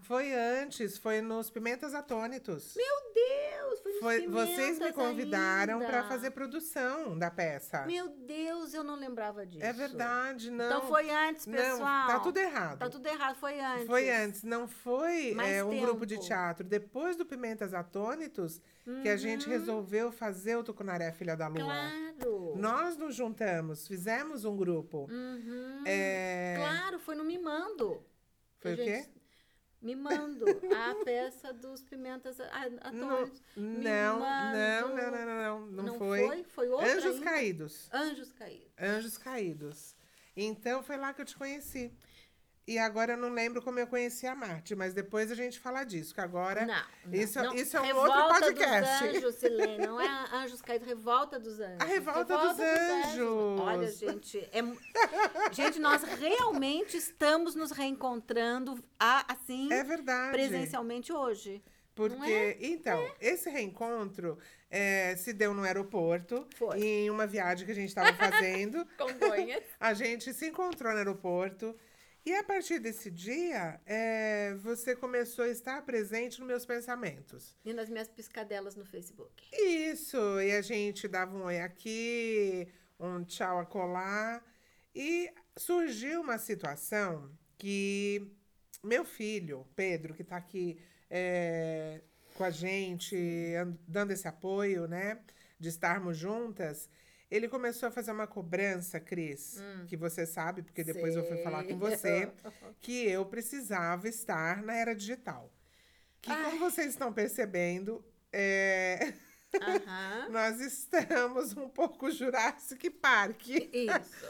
Foi 0.04 0.34
antes, 0.34 0.98
foi 0.98 1.22
nos 1.22 1.50
Pimentas 1.50 1.94
Atônitos. 1.94 2.76
Meu 2.76 3.14
Deus! 3.14 3.80
Foi, 3.80 3.94
nos 3.94 4.00
Foi, 4.00 4.28
vocês 4.28 4.80
me 4.80 4.86
Pimentas 4.86 4.96
convidaram 4.96 5.80
para 5.80 6.04
fazer 6.04 6.32
produção 6.32 7.18
da 7.18 7.32
peça. 7.32 7.86
Meu 7.86 8.10
Deus, 8.10 8.74
eu 8.74 8.84
não 8.84 8.96
lembrava 8.96 9.46
disso. 9.46 9.64
É 9.64 9.72
verdade, 9.72 10.52
não. 10.52 10.66
Então 10.66 10.88
foi 10.90 11.10
antes, 11.10 11.46
pessoal. 11.46 11.80
Não, 11.80 12.08
tá 12.08 12.20
tudo 12.20 12.38
errado. 12.38 12.80
Tá 12.80 12.90
tudo 12.90 13.08
errado, 13.08 13.36
foi 13.38 13.60
antes. 13.60 13.88
Foi 13.88 14.10
antes, 14.10 14.44
não 14.44 14.68
foi 14.68 15.38
é, 15.40 15.64
um 15.64 15.80
grupo 15.80 16.06
de 16.06 16.16
tempo. 16.16 16.28
teatro. 16.28 16.68
Depois 16.68 17.16
do 17.16 17.26
Pimentas 17.26 17.74
Atônitos, 17.74 18.62
que 19.02 19.08
a 19.08 19.16
gente 19.16 19.48
resolveu 19.48 20.12
fazer 20.12 20.58
o 20.58 20.64
Tucunaré 20.64 21.14
Filha 21.14 21.38
da 21.38 21.48
Lua. 21.48 21.62
Uhum. 21.62 22.14
Claro. 22.20 22.54
Nós 22.58 22.98
nos 22.98 23.16
juntamos, 23.16 23.88
fizemos 23.88 24.44
um 24.44 24.58
grupo. 24.58 25.08
Uhum. 25.10 25.84
É, 25.86 26.56
Claro, 26.58 27.00
foi 27.00 27.16
no 27.16 27.24
Mimando. 27.24 28.04
Foi 28.60 28.74
o 28.74 28.78
quê? 28.78 29.06
Gente- 29.84 29.96
Mimando, 29.96 30.46
a 30.76 31.04
peça 31.04 31.54
dos 31.54 31.84
Pimentas 31.84 32.40
a- 32.40 32.70
Não, 32.92 33.28
não, 33.56 34.20
não, 34.20 34.20
não, 34.96 34.96
não, 34.96 35.26
não, 35.26 35.66
não, 35.68 35.84
não 35.84 35.98
foi. 35.98 36.28
foi? 36.28 36.44
Foi 36.44 36.70
outra 36.70 36.94
Anjos 36.94 37.14
ainda? 37.16 37.26
Caídos. 37.26 37.90
Anjos 37.94 38.32
Caídos. 38.32 38.72
Anjos 38.80 39.18
Caídos. 39.18 39.96
Então 40.36 40.82
foi 40.82 40.98
lá 40.98 41.14
que 41.14 41.22
eu 41.22 41.26
te 41.26 41.36
conheci. 41.38 41.92
E 42.66 42.78
agora 42.80 43.14
eu 43.14 43.18
não 43.18 43.30
lembro 43.30 43.62
como 43.62 43.78
eu 43.78 43.86
conheci 43.86 44.26
a 44.26 44.34
Marte, 44.34 44.74
mas 44.74 44.94
depois 44.94 45.30
a 45.30 45.36
gente 45.36 45.60
fala 45.60 45.84
disso, 45.84 46.14
que 46.14 46.22
agora 46.22 46.66
Não, 46.66 46.74
não, 47.06 47.14
isso, 47.14 47.44
não. 47.44 47.54
isso 47.56 47.76
é 47.76 47.82
um 47.82 47.84
Revolta 47.84 48.18
outro 48.18 48.40
podcast. 48.40 49.04
Dos 49.04 49.16
anjos, 49.18 49.36
Silene, 49.36 49.78
não 49.86 50.00
é 50.00 50.08
Anjos 50.34 50.62
Caídos, 50.62 50.88
Revolta 50.88 51.38
dos 51.40 51.60
Anjos. 51.60 51.82
A 51.82 51.84
Revolta 51.84 52.38
dos 52.38 52.60
Anjos. 52.60 53.60
Olha, 53.60 53.92
gente, 53.92 54.40
é 54.40 54.62
gente, 55.52 55.80
nós 55.80 56.04
realmente 56.04 56.96
estamos 56.96 57.54
nos 57.54 57.72
reencontrando 57.72 58.82
assim 58.98 59.72
É 59.72 59.84
verdade. 59.84 60.32
presencialmente 60.32 61.12
hoje. 61.12 61.62
Porque, 61.96 62.32
é? 62.32 62.58
então, 62.62 63.06
esse 63.20 63.50
reencontro 63.50 64.38
eh, 64.72 65.16
se 65.16 65.32
deu 65.32 65.54
no 65.54 65.64
aeroporto, 65.64 66.48
Foi. 66.56 66.80
em 66.80 67.10
uma 67.10 67.28
viagem 67.28 67.66
que 67.66 67.72
a 67.72 67.76
gente 67.76 67.90
estava 67.90 68.12
fazendo. 68.14 68.88
Congonhas. 68.98 69.64
A 69.80 69.94
gente 69.94 70.34
se 70.34 70.48
encontrou 70.48 70.92
no 70.92 70.98
aeroporto. 70.98 71.76
E 72.26 72.34
a 72.34 72.44
partir 72.44 72.80
desse 72.80 73.12
dia, 73.12 73.82
eh, 73.86 74.56
você 74.62 74.96
começou 74.96 75.44
a 75.44 75.50
estar 75.50 75.82
presente 75.82 76.40
nos 76.40 76.48
meus 76.48 76.66
pensamentos. 76.66 77.58
E 77.66 77.74
nas 77.74 77.90
minhas 77.90 78.08
piscadelas 78.08 78.76
no 78.76 78.86
Facebook. 78.86 79.44
Isso, 79.54 80.40
e 80.40 80.54
a 80.54 80.62
gente 80.62 81.06
dava 81.08 81.36
um 81.36 81.44
oi 81.44 81.60
aqui, 81.60 82.68
um 82.98 83.24
tchau 83.26 83.60
acolá. 83.60 84.42
E 84.96 85.30
surgiu 85.58 86.22
uma 86.22 86.38
situação 86.38 87.30
que 87.58 88.32
meu 88.82 89.04
filho, 89.04 89.68
Pedro, 89.76 90.14
que 90.14 90.22
está 90.22 90.38
aqui 90.38 90.80
é, 91.10 92.02
com 92.36 92.44
a 92.46 92.50
gente, 92.50 93.16
an- 93.56 93.78
dando 93.86 94.12
esse 94.12 94.28
apoio, 94.28 94.88
né, 94.88 95.20
de 95.60 95.68
estarmos 95.70 96.18
juntas, 96.18 96.90
ele 97.34 97.48
começou 97.48 97.90
a 97.90 97.92
fazer 97.92 98.12
uma 98.12 98.28
cobrança, 98.28 99.00
Cris, 99.00 99.60
que 99.88 99.98
você 99.98 100.24
sabe, 100.24 100.62
porque 100.62 100.84
depois 100.84 101.16
eu 101.16 101.28
fui 101.28 101.38
falar 101.38 101.64
com 101.64 101.80
você, 101.80 102.32
que 102.80 103.08
eu 103.10 103.26
precisava 103.26 104.08
estar 104.08 104.62
na 104.62 104.76
era 104.76 104.94
digital. 104.94 105.52
Que, 106.22 106.30
como 106.30 106.60
vocês 106.60 106.90
estão 106.90 107.12
percebendo, 107.12 108.06
é, 108.32 109.16
nós 110.30 110.62
estamos 110.62 111.58
um 111.58 111.68
pouco 111.68 112.12
Jurassic 112.12 112.88
Park. 112.92 113.48
Isso. 113.48 114.28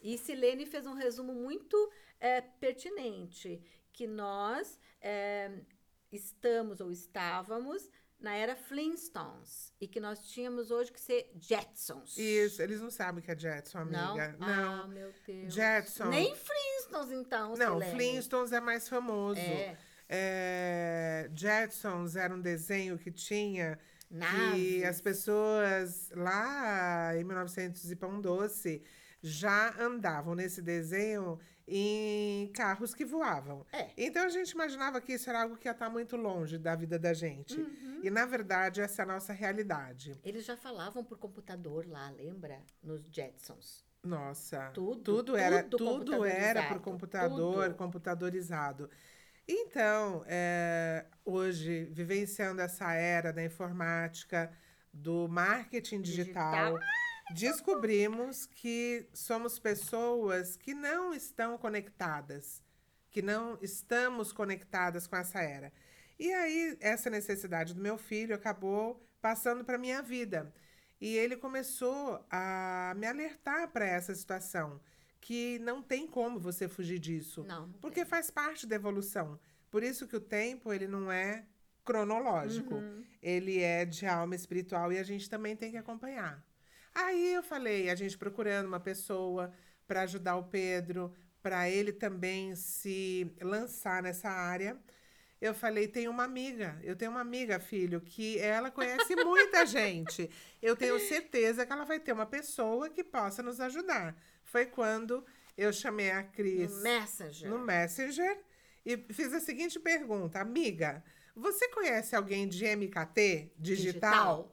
E 0.00 0.16
Silene 0.16 0.64
fez 0.64 0.86
um 0.86 0.94
resumo 0.94 1.34
muito 1.34 1.90
é, 2.20 2.40
pertinente, 2.40 3.60
que 3.92 4.06
nós 4.06 4.78
é, 5.00 5.50
estamos 6.12 6.80
ou 6.80 6.92
estávamos 6.92 7.90
na 8.20 8.34
era 8.34 8.56
Flintstones 8.56 9.72
e 9.80 9.86
que 9.86 10.00
nós 10.00 10.20
tínhamos 10.28 10.70
hoje 10.70 10.90
que 10.92 11.00
ser 11.00 11.30
Jetsons. 11.38 12.16
Isso, 12.16 12.60
eles 12.60 12.80
não 12.80 12.90
sabem 12.90 13.20
o 13.20 13.22
que 13.22 13.30
é 13.30 13.38
Jetson, 13.38 13.84
Não? 13.84 14.10
amiga. 14.10 14.36
Ah, 14.40 14.86
meu 14.88 15.12
Deus. 15.26 15.54
Jetson. 15.54 16.06
Nem 16.08 16.34
Flintstones, 16.34 17.12
então, 17.12 17.54
Não. 17.56 17.80
Flintstones 17.80 18.52
é 18.52 18.60
mais 18.60 18.88
famoso. 18.88 19.40
É. 19.40 19.76
É, 20.08 21.30
Jetsons 21.34 22.16
era 22.16 22.34
um 22.34 22.40
desenho 22.40 22.98
que 22.98 23.10
tinha 23.12 23.78
que 24.08 24.14
Naves. 24.14 24.84
as 24.84 25.00
pessoas 25.02 26.10
lá 26.14 27.14
em 27.14 27.22
1900 27.24 27.90
e 27.90 27.94
pão 27.96 28.18
doce 28.20 28.82
já 29.20 29.74
andavam 29.78 30.34
nesse 30.34 30.62
desenho 30.62 31.38
em 31.68 32.50
carros 32.52 32.94
que 32.94 33.04
voavam. 33.04 33.66
É. 33.72 33.90
Então 33.96 34.24
a 34.24 34.28
gente 34.28 34.50
imaginava 34.50 35.00
que 35.00 35.12
isso 35.12 35.28
era 35.28 35.42
algo 35.42 35.56
que 35.56 35.68
ia 35.68 35.72
estar 35.72 35.90
muito 35.90 36.16
longe 36.16 36.58
da 36.58 36.74
vida 36.74 36.98
da 36.98 37.12
gente. 37.12 37.58
Uhum. 37.60 38.00
E 38.02 38.10
na 38.10 38.24
verdade 38.24 38.80
essa 38.80 39.02
é 39.02 39.04
a 39.04 39.06
nossa 39.06 39.32
realidade. 39.32 40.18
Eles 40.24 40.44
já 40.44 40.56
falavam 40.56 41.04
por 41.04 41.18
computador 41.18 41.86
lá, 41.86 42.10
lembra? 42.10 42.62
Nos 42.82 43.02
Jetsons. 43.10 43.86
Nossa, 44.02 44.70
Tudo, 44.72 45.02
tudo 45.02 45.36
era, 45.36 45.62
tudo 45.62 46.04
tudo 46.04 46.24
era 46.24 46.68
por 46.68 46.80
computador, 46.80 47.64
tudo. 47.66 47.74
computadorizado. 47.76 48.88
Então, 49.46 50.22
é, 50.26 51.06
hoje, 51.24 51.86
vivenciando 51.90 52.60
essa 52.60 52.92
era 52.92 53.32
da 53.32 53.42
informática, 53.42 54.52
do 54.92 55.26
marketing 55.26 56.00
digital, 56.00 56.78
descobrimos 57.34 58.46
que 58.46 59.08
somos 59.12 59.58
pessoas 59.58 60.56
que 60.56 60.74
não 60.74 61.12
estão 61.14 61.58
conectadas, 61.58 62.62
que 63.10 63.22
não 63.22 63.58
estamos 63.62 64.32
conectadas 64.32 65.06
com 65.06 65.16
essa 65.16 65.40
era. 65.40 65.72
E 66.18 66.32
aí, 66.32 66.76
essa 66.80 67.08
necessidade 67.10 67.74
do 67.74 67.80
meu 67.80 67.96
filho 67.96 68.34
acabou 68.34 69.06
passando 69.20 69.64
para 69.64 69.78
minha 69.78 70.02
vida. 70.02 70.52
E 71.00 71.16
ele 71.16 71.36
começou 71.36 72.24
a 72.30 72.92
me 72.96 73.06
alertar 73.06 73.68
para 73.70 73.86
essa 73.86 74.14
situação, 74.14 74.80
que 75.20 75.58
não 75.60 75.80
tem 75.82 76.06
como 76.08 76.40
você 76.40 76.68
fugir 76.68 76.98
disso, 76.98 77.44
Não, 77.44 77.66
não 77.68 77.72
porque 77.80 78.04
faz 78.04 78.30
parte 78.30 78.66
da 78.66 78.76
evolução. 78.76 79.38
Por 79.70 79.82
isso 79.82 80.08
que 80.08 80.16
o 80.16 80.20
tempo 80.20 80.72
ele 80.72 80.88
não 80.88 81.10
é 81.12 81.44
cronológico, 81.84 82.74
Uhum. 82.74 83.04
ele 83.22 83.60
é 83.60 83.84
de 83.84 84.06
alma 84.06 84.34
espiritual 84.34 84.92
e 84.92 84.98
a 84.98 85.02
gente 85.02 85.28
também 85.30 85.56
tem 85.56 85.70
que 85.70 85.76
acompanhar. 85.76 86.44
Aí 86.94 87.34
eu 87.34 87.42
falei, 87.42 87.90
a 87.90 87.94
gente 87.94 88.16
procurando 88.18 88.66
uma 88.66 88.80
pessoa 88.80 89.52
para 89.86 90.02
ajudar 90.02 90.36
o 90.36 90.44
Pedro, 90.44 91.12
para 91.42 91.68
ele 91.70 91.92
também 91.92 92.54
se 92.54 93.30
lançar 93.40 94.02
nessa 94.02 94.28
área. 94.28 94.76
Eu 95.40 95.54
falei, 95.54 95.86
tem 95.86 96.08
uma 96.08 96.24
amiga, 96.24 96.78
eu 96.82 96.96
tenho 96.96 97.12
uma 97.12 97.20
amiga, 97.20 97.60
filho, 97.60 98.00
que 98.00 98.38
ela 98.40 98.70
conhece 98.72 99.14
muita 99.14 99.64
gente. 99.66 100.28
Eu 100.60 100.74
tenho 100.74 100.98
certeza 100.98 101.64
que 101.64 101.72
ela 101.72 101.84
vai 101.84 102.00
ter 102.00 102.12
uma 102.12 102.26
pessoa 102.26 102.90
que 102.90 103.04
possa 103.04 103.40
nos 103.42 103.60
ajudar. 103.60 104.16
Foi 104.42 104.66
quando 104.66 105.24
eu 105.56 105.72
chamei 105.72 106.10
a 106.10 106.24
Cris 106.24 106.70
No 106.70 106.82
Messenger. 106.82 107.50
no 107.50 107.58
Messenger 107.60 108.38
e 108.84 108.96
fiz 109.12 109.32
a 109.32 109.38
seguinte 109.38 109.78
pergunta: 109.78 110.40
Amiga, 110.40 111.04
você 111.36 111.68
conhece 111.68 112.16
alguém 112.16 112.48
de 112.48 112.64
MKT 112.64 113.52
digital? 113.56 114.52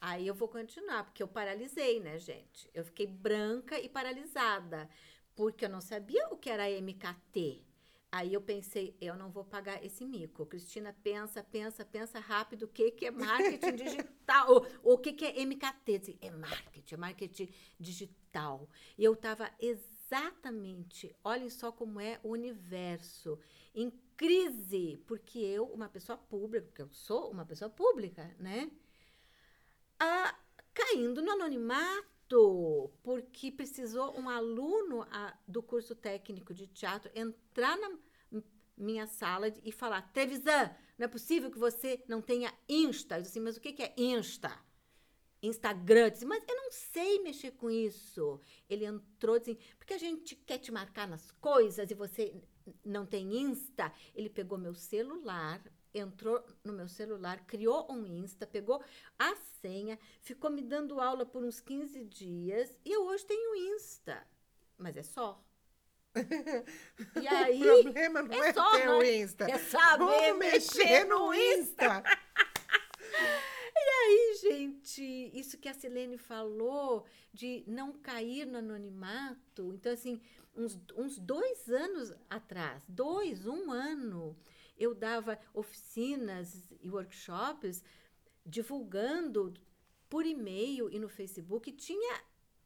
Aí 0.00 0.26
eu 0.26 0.34
vou 0.34 0.48
continuar, 0.48 1.04
porque 1.04 1.22
eu 1.22 1.28
paralisei, 1.28 2.00
né, 2.00 2.18
gente? 2.18 2.70
Eu 2.72 2.84
fiquei 2.84 3.06
branca 3.06 3.78
e 3.78 3.88
paralisada, 3.88 4.88
porque 5.34 5.64
eu 5.64 5.68
não 5.68 5.80
sabia 5.80 6.28
o 6.30 6.36
que 6.36 6.50
era 6.50 6.70
MKT. 6.70 7.64
Aí 8.10 8.32
eu 8.32 8.40
pensei, 8.40 8.96
eu 9.00 9.16
não 9.16 9.30
vou 9.30 9.44
pagar 9.44 9.84
esse 9.84 10.04
mico. 10.04 10.46
Cristina 10.46 10.96
pensa, 11.02 11.42
pensa, 11.42 11.84
pensa 11.84 12.18
rápido 12.18 12.62
o 12.62 12.68
que, 12.68 12.90
que 12.92 13.06
é 13.06 13.10
marketing 13.10 13.76
digital, 13.84 14.66
o, 14.82 14.94
o 14.94 14.98
que, 14.98 15.12
que 15.12 15.26
é 15.26 15.44
MKT. 15.44 16.18
É 16.22 16.30
marketing, 16.30 16.94
é 16.94 16.96
marketing 16.96 17.48
digital. 17.78 18.68
E 18.96 19.04
eu 19.04 19.12
estava 19.12 19.50
exatamente, 19.60 21.14
olhem 21.22 21.50
só 21.50 21.70
como 21.70 22.00
é 22.00 22.18
o 22.22 22.30
universo, 22.30 23.38
em 23.74 23.90
crise, 24.16 25.02
porque 25.06 25.38
eu, 25.38 25.66
uma 25.66 25.88
pessoa 25.88 26.16
pública, 26.16 26.66
porque 26.66 26.82
eu 26.82 26.88
sou 26.90 27.30
uma 27.30 27.44
pessoa 27.44 27.68
pública, 27.68 28.34
né? 28.38 28.70
Caindo 30.74 31.22
no 31.22 31.32
anonimato. 31.32 32.90
Porque 33.02 33.50
precisou 33.50 34.18
um 34.18 34.28
aluno 34.28 35.02
a, 35.10 35.34
do 35.46 35.62
curso 35.62 35.94
técnico 35.94 36.52
de 36.52 36.66
teatro 36.66 37.10
entrar 37.14 37.76
na 37.78 37.90
minha 38.76 39.06
sala 39.06 39.48
e 39.64 39.72
falar: 39.72 40.02
Trevisan, 40.12 40.70
não 40.98 41.04
é 41.04 41.08
possível 41.08 41.50
que 41.50 41.58
você 41.58 42.02
não 42.08 42.20
tenha 42.20 42.52
Insta. 42.68 43.16
Eu 43.16 43.22
disse 43.22 43.32
assim, 43.32 43.40
mas 43.40 43.56
o 43.56 43.60
que 43.60 43.82
é 43.82 43.94
Insta? 43.96 44.52
Instagram. 45.42 46.10
Disse, 46.10 46.26
mas 46.26 46.42
eu 46.48 46.56
não 46.56 46.70
sei 46.72 47.22
mexer 47.22 47.52
com 47.52 47.70
isso. 47.70 48.40
Ele 48.68 48.84
entrou 48.84 49.36
assim, 49.36 49.56
porque 49.78 49.94
a 49.94 49.98
gente 49.98 50.34
quer 50.34 50.58
te 50.58 50.72
marcar 50.72 51.06
nas 51.06 51.30
coisas 51.30 51.90
e 51.90 51.94
você 51.94 52.34
não 52.84 53.06
tem 53.06 53.36
Insta. 53.40 53.92
Ele 54.14 54.28
pegou 54.28 54.58
meu 54.58 54.74
celular, 54.74 55.62
entrou 55.94 56.44
no 56.64 56.72
meu 56.72 56.88
celular, 56.88 57.44
criou 57.46 57.90
um 57.90 58.06
Insta, 58.06 58.46
pegou 58.46 58.82
a 59.18 59.34
senha, 59.60 59.98
ficou 60.20 60.50
me 60.50 60.62
dando 60.62 61.00
aula 61.00 61.24
por 61.24 61.42
uns 61.42 61.60
15 61.60 62.04
dias 62.04 62.74
e 62.84 62.92
eu 62.92 63.04
hoje 63.06 63.24
tenho 63.26 63.74
Insta. 63.74 64.26
Mas 64.76 64.96
é 64.96 65.02
só. 65.02 65.42
E 67.20 67.28
aí, 67.28 67.62
o 67.62 67.82
problema 67.82 68.22
não 68.22 68.42
é, 68.42 68.48
é 68.48 68.52
só, 68.52 68.72
ter 68.72 68.88
o? 68.88 69.02
Insta. 69.02 69.44
é 69.44 69.58
saber 69.58 70.04
Vamos 70.04 70.38
mexer 70.38 71.04
no 71.04 71.32
Insta. 71.34 72.02
aí, 74.08 74.38
gente, 74.40 75.30
isso 75.34 75.58
que 75.58 75.68
a 75.68 75.74
Silene 75.74 76.16
falou 76.16 77.04
de 77.32 77.62
não 77.66 77.92
cair 77.92 78.46
no 78.46 78.58
anonimato. 78.58 79.72
Então, 79.74 79.92
assim, 79.92 80.20
uns, 80.56 80.78
uns 80.96 81.18
dois 81.18 81.68
anos 81.68 82.12
atrás, 82.28 82.82
dois, 82.88 83.46
um 83.46 83.70
ano, 83.70 84.36
eu 84.78 84.94
dava 84.94 85.38
oficinas 85.52 86.72
e 86.80 86.88
workshops 86.88 87.82
divulgando 88.46 89.52
por 90.08 90.24
e-mail 90.24 90.88
e 90.90 90.98
no 90.98 91.08
Facebook. 91.08 91.70
Tinha 91.72 92.22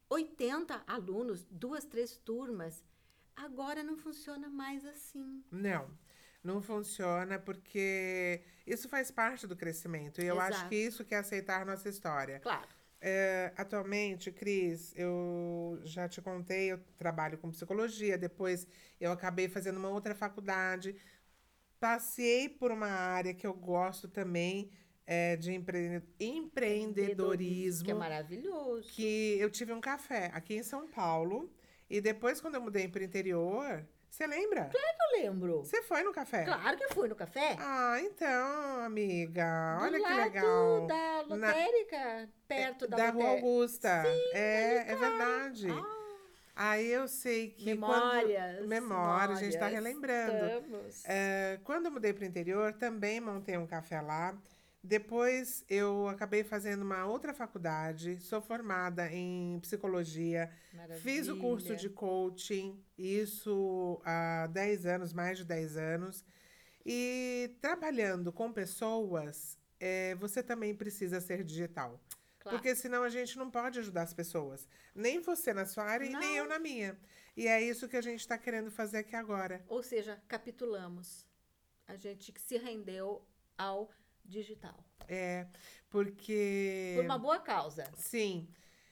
80 0.09 0.85
alunos, 0.87 1.45
duas, 1.51 1.85
três 1.85 2.17
turmas. 2.17 2.85
Agora 3.35 3.83
não 3.83 3.97
funciona 3.97 4.49
mais 4.49 4.85
assim. 4.85 5.43
Não, 5.51 5.91
não 6.45 6.61
funciona 6.61 7.39
porque 7.39 8.43
isso 8.67 8.89
faz 8.89 9.11
parte 9.11 9.47
do 9.47 9.57
crescimento. 9.57 10.21
E 10.21 10.27
eu 10.27 10.39
acho 10.39 10.59
Exato. 10.59 10.69
que 10.69 10.77
isso 10.77 11.05
que 11.05 11.15
é 11.15 11.19
aceitar 11.19 11.65
nossa 11.65 11.89
história. 11.89 12.39
Claro. 12.41 12.69
É, 13.05 13.53
atualmente, 13.57 14.31
Cris, 14.31 14.93
eu 14.95 15.81
já 15.83 16.09
te 16.09 16.23
contei, 16.23 16.71
eu 16.71 16.79
trabalho 16.97 17.37
com 17.37 17.51
psicologia, 17.51 18.17
depois 18.17 18.65
eu 19.01 19.11
acabei 19.11 19.49
fazendo 19.49 19.79
uma 19.79 19.89
outra 19.89 20.15
faculdade. 20.15 20.95
Passei 21.83 22.49
por 22.49 22.71
uma 22.71 22.87
área 22.87 23.35
que 23.35 23.45
eu 23.45 23.53
gosto 23.53 24.07
também, 24.07 24.71
é, 25.05 25.35
de 25.35 25.53
empre- 25.53 26.01
empreendedorismo. 26.21 27.85
Que 27.85 27.91
é 27.91 27.95
maravilhoso. 27.95 28.89
que 28.93 29.37
eu 29.41 29.51
tive 29.51 29.73
um 29.73 29.81
café 29.81 30.31
aqui 30.33 30.55
em 30.55 30.63
São 30.63 30.87
Paulo. 30.87 31.51
E 31.91 32.01
depois, 32.01 32.41
quando 32.41 32.55
eu 32.55 32.61
mudei 32.61 32.87
para 32.87 33.01
o 33.01 33.05
interior, 33.05 33.85
você 34.09 34.29
lembra? 34.29 34.71
Eu 34.73 35.21
lembro. 35.23 35.59
Você 35.65 35.83
foi 35.83 36.05
no 36.05 36.13
café? 36.13 36.45
Claro 36.45 36.77
que 36.77 36.85
eu 36.85 36.91
fui 36.91 37.09
no 37.09 37.17
café. 37.17 37.57
Ah, 37.59 37.97
então, 38.01 38.85
amiga, 38.85 39.77
Do 39.81 39.85
olha 39.85 39.99
que 40.01 40.15
legal. 40.15 40.87
da 40.87 40.95
Na- 41.37 41.49
lotérica, 41.49 42.29
perto 42.47 42.87
da, 42.87 42.97
da 42.97 43.11
Rua. 43.11 43.29
Augusta. 43.31 44.05
é, 44.33 44.93
é 44.93 44.95
verdade. 44.95 45.67
Ah, 45.69 46.02
Aí 46.55 46.87
eu 46.87 47.09
sei 47.09 47.51
que 47.51 47.65
memórias. 47.65 48.59
quando 48.59 48.69
memória, 48.69 49.35
a 49.35 49.39
gente 49.39 49.55
está 49.55 49.67
memórias. 49.71 49.85
relembrando. 49.85 50.85
É, 51.05 51.59
quando 51.65 51.87
eu 51.87 51.93
mudei 51.93 52.13
para 52.13 52.25
o 52.25 52.27
interior, 52.27 52.73
também 52.75 53.21
montei 53.21 53.57
um 53.57 53.67
café 53.67 54.01
lá. 54.01 54.37
Depois 54.85 55.65
eu 55.69 56.09
acabei 56.09 56.43
fazendo 56.43 56.83
uma 56.83 57.07
outra 57.07 57.33
faculdade, 57.33 58.19
sou 58.21 58.41
formada 58.41 59.09
em 59.13 59.61
psicologia, 59.61 60.51
fiz 61.01 61.29
o 61.29 61.37
curso 61.37 61.69
Maravilha. 61.69 61.77
de 61.77 61.95
coaching, 61.95 62.85
isso 62.99 64.03
há 64.05 64.49
10 64.49 64.87
anos, 64.87 65.13
mais 65.13 65.39
de 65.39 65.45
10 65.45 65.77
anos. 65.77 66.25
E 66.85 67.57
trabalhando 67.61 68.33
com 68.33 68.53
pessoas, 68.53 69.57
é, 69.79 70.17
você 70.17 70.43
também 70.43 70.75
precisa 70.75 71.21
ser 71.21 71.45
digital. 71.45 72.01
Claro. 72.43 72.59
Porque 72.59 72.75
senão 72.75 73.05
a 73.05 73.09
gente 73.09 73.39
não 73.39 73.49
pode 73.49 73.79
ajudar 73.79 74.03
as 74.03 74.13
pessoas. 74.13 74.69
Nem 74.93 75.21
você 75.21 75.55
na 75.55 75.65
sua 75.65 75.85
área 75.85 76.05
e 76.05 76.09
nem 76.09 76.31
Não. 76.31 76.37
eu 76.39 76.49
na 76.49 76.59
minha. 76.59 76.99
E 77.37 77.47
é 77.47 77.63
isso 77.63 77.89
que 77.89 77.97
a 77.97 78.01
gente 78.03 78.19
está 78.19 78.37
querendo 78.37 78.69
fazer 78.69 78.99
aqui 78.99 79.15
agora. 79.15 79.65
Ou 79.69 79.81
seja, 79.81 80.21
capitulamos. 80.27 81.25
A 81.87 81.95
gente 81.95 82.33
que 82.33 82.41
se 82.41 82.59
rendeu 82.59 83.25
ao 83.57 83.89
digital. 84.25 84.85
É, 85.07 85.47
porque. 85.89 86.95
Por 86.97 87.05
uma 87.05 87.19
boa 87.19 87.39
causa. 87.39 87.89
Sim. 87.97 88.49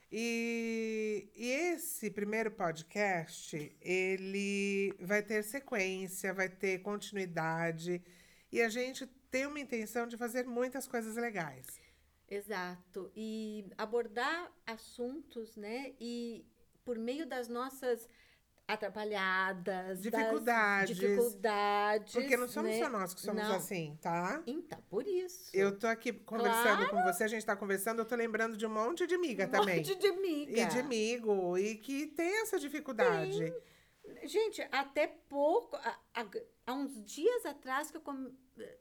E, 0.09 1.29
e 1.35 1.49
esse 1.49 2.09
primeiro 2.09 2.51
podcast, 2.51 3.75
ele 3.81 4.93
vai 4.99 5.21
ter 5.21 5.43
sequência, 5.43 6.33
vai 6.33 6.47
ter 6.47 6.79
continuidade. 6.79 8.01
E 8.49 8.61
a 8.61 8.69
gente 8.69 9.05
tem 9.29 9.45
uma 9.45 9.59
intenção 9.59 10.07
de 10.07 10.15
fazer 10.15 10.45
muitas 10.45 10.87
coisas 10.87 11.15
legais. 11.15 11.65
Exato. 12.31 13.11
E 13.15 13.69
abordar 13.77 14.51
assuntos, 14.65 15.55
né? 15.57 15.93
E 15.99 16.45
por 16.85 16.97
meio 16.97 17.25
das 17.27 17.47
nossas 17.49 18.07
atrapalhadas, 18.67 19.65
das 19.65 20.01
Dificuldades. 20.01 20.95
dificuldades. 20.97 22.13
Porque 22.13 22.37
não 22.37 22.47
somos 22.47 22.71
né? 22.71 22.79
só 22.79 22.89
nós 22.89 23.13
que 23.13 23.21
somos 23.21 23.43
Não. 23.43 23.55
assim, 23.55 23.97
tá? 24.01 24.41
Então, 24.47 24.81
por 24.89 25.05
isso. 25.05 25.51
Eu 25.53 25.77
tô 25.77 25.87
aqui 25.87 26.13
conversando 26.13 26.89
com 26.89 27.03
você, 27.03 27.25
a 27.25 27.27
gente 27.27 27.45
tá 27.45 27.55
conversando, 27.55 27.99
eu 27.99 28.05
tô 28.05 28.15
lembrando 28.15 28.55
de 28.55 28.65
um 28.65 28.69
monte 28.69 29.05
de 29.05 29.15
amiga 29.15 29.45
um 29.45 29.49
também. 29.49 29.77
monte 29.77 29.95
de 29.95 30.07
amiga. 30.07 30.51
E 30.61 30.65
de 30.65 30.79
amigo, 30.79 31.57
e 31.57 31.75
que 31.75 32.07
tem 32.07 32.41
essa 32.41 32.57
dificuldade. 32.57 33.53
Gente, 34.23 34.61
até 34.71 35.05
pouco, 35.07 35.75
há, 35.75 35.99
há- 36.13 36.27
há 36.67 36.73
uns 36.73 37.03
dias 37.03 37.45
atrás 37.45 37.91
que 37.91 37.97
eu 37.97 38.01
come- 38.01 38.33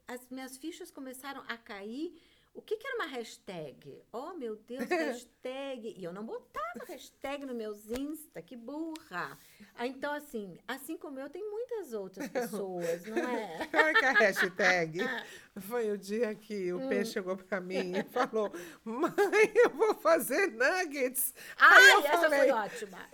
as 0.07 0.29
minhas 0.31 0.57
fichas 0.57 0.91
começaram 0.91 1.43
a 1.49 1.57
cair. 1.57 2.15
O 2.53 2.61
que, 2.61 2.77
que 2.77 2.87
era 2.87 2.97
uma 2.97 3.07
hashtag? 3.07 4.03
Oh, 4.13 4.35
meu 4.35 4.57
Deus, 4.57 4.85
hashtag. 4.91 5.95
E 5.97 6.03
eu 6.05 6.13
não 6.13 6.25
botava 6.25 6.85
hashtag 6.89 7.47
no 7.47 7.55
meus 7.55 7.89
Insta, 7.91 8.43
que 8.43 8.57
burra. 8.57 9.39
Ah, 9.77 9.87
então, 9.87 10.13
assim, 10.13 10.59
assim 10.67 10.97
como 10.97 11.19
eu, 11.21 11.31
tem 11.31 11.49
muitas 11.49 11.93
outras 11.93 12.29
pessoas, 12.29 13.05
não 13.05 13.17
é? 13.17 13.67
Pior 13.67 13.95
que 13.95 14.05
a 14.05 14.13
hashtag 14.13 14.99
foi 15.63 15.91
o 15.93 15.99
dia 15.99 16.35
que 16.35 16.73
o 16.73 16.89
P 16.89 17.05
chegou 17.05 17.37
pra 17.37 17.61
mim 17.61 17.93
e 17.97 18.03
falou: 18.05 18.53
Mãe, 18.85 19.53
eu 19.55 19.71
vou 19.71 19.95
fazer 19.95 20.49
nuggets. 20.49 21.33
Aí 21.57 21.85
Ai, 21.85 21.93
eu 21.93 21.99
essa 22.01 22.19
falei, 22.19 22.41
foi 22.41 22.51
ótima. 22.51 23.09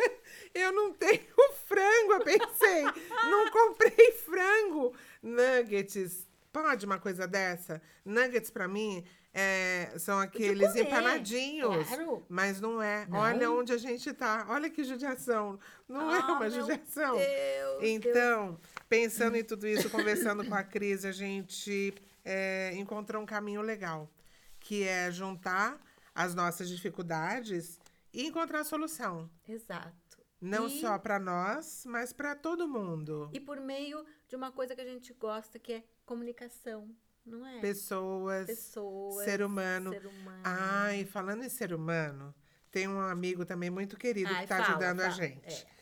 Eu 0.55 0.73
não 0.73 0.93
tenho 0.95 1.23
frango, 1.67 2.13
eu 2.15 2.21
pensei. 2.21 2.85
não 3.31 3.51
comprei 3.51 4.13
frango. 4.13 4.97
Nuggets. 5.23 6.27
Pode 6.53 6.87
uma 6.87 6.99
coisa 6.99 7.29
dessa? 7.29 7.83
Nuggets 8.03 8.51
pra 8.51 8.67
mim 8.67 9.05
é, 9.39 9.93
são 9.99 10.19
aqueles 10.19 10.75
empanadinhos. 10.75 11.87
claro. 11.89 12.25
Mas 12.29 12.61
não 12.61 12.81
é. 12.81 13.07
Não? 13.07 13.19
Olha 13.19 13.51
onde 13.51 13.73
a 13.73 13.77
gente 13.77 14.13
tá. 14.13 14.47
Olha 14.49 14.71
que 14.71 14.83
judiação. 14.83 15.59
Não 15.89 16.11
é 16.11 16.19
Ah, 16.21 16.27
uma 16.29 16.41
meu 16.41 16.51
judiação. 16.51 17.17
Deus, 17.17 17.83
Então, 17.83 18.59
pensando 18.89 19.37
em 19.37 19.45
tudo 19.45 19.67
isso, 19.67 19.91
conversando 19.91 20.45
com 20.47 20.55
a 20.55 20.63
Cris, 20.65 21.05
a 21.05 21.13
gente 21.13 21.95
é, 22.25 22.73
encontrou 22.77 23.23
um 23.23 23.27
caminho 23.27 23.61
legal, 23.61 24.11
que 24.59 24.83
é 24.85 25.11
juntar 25.11 25.79
as 26.15 26.35
nossas 26.35 26.69
dificuldades 26.69 27.79
e 28.13 28.27
encontrar 28.27 28.61
a 28.61 28.65
solução. 28.65 29.29
Exato. 29.47 29.95
Não 30.41 30.67
E- 30.67 30.81
só 30.81 30.99
para 30.99 31.19
nós, 31.19 31.85
mas 31.87 32.13
para 32.13 32.35
todo 32.35 32.67
mundo. 32.67 33.29
E 33.33 33.41
por 33.41 33.61
meio 33.61 34.05
de 34.29 34.35
uma 34.37 34.51
coisa 34.51 34.75
que 34.75 34.81
a 34.81 34.85
gente 34.85 35.13
gosta, 35.15 35.59
que 35.59 35.73
é 35.75 35.85
comunicação, 36.05 36.89
não 37.27 37.47
é? 37.47 37.61
Pessoas, 37.61 38.47
Pessoas. 38.47 39.25
ser 39.25 39.43
humano. 39.43 39.91
Ser 39.91 40.07
humano. 40.07 40.43
Ai, 40.45 41.05
falando 41.05 41.45
em 41.45 41.49
ser 41.49 41.73
humano, 41.75 42.35
tem 42.71 42.87
um 42.89 43.01
amigo 43.01 43.45
também 43.45 43.71
muito 43.71 43.97
querido 43.97 44.29
Ai, 44.31 44.37
que 44.39 44.43
está 44.45 44.57
fala, 44.59 44.69
ajudando 44.71 45.01
a 45.01 45.11
gente. 45.11 45.63
É. 45.65 45.77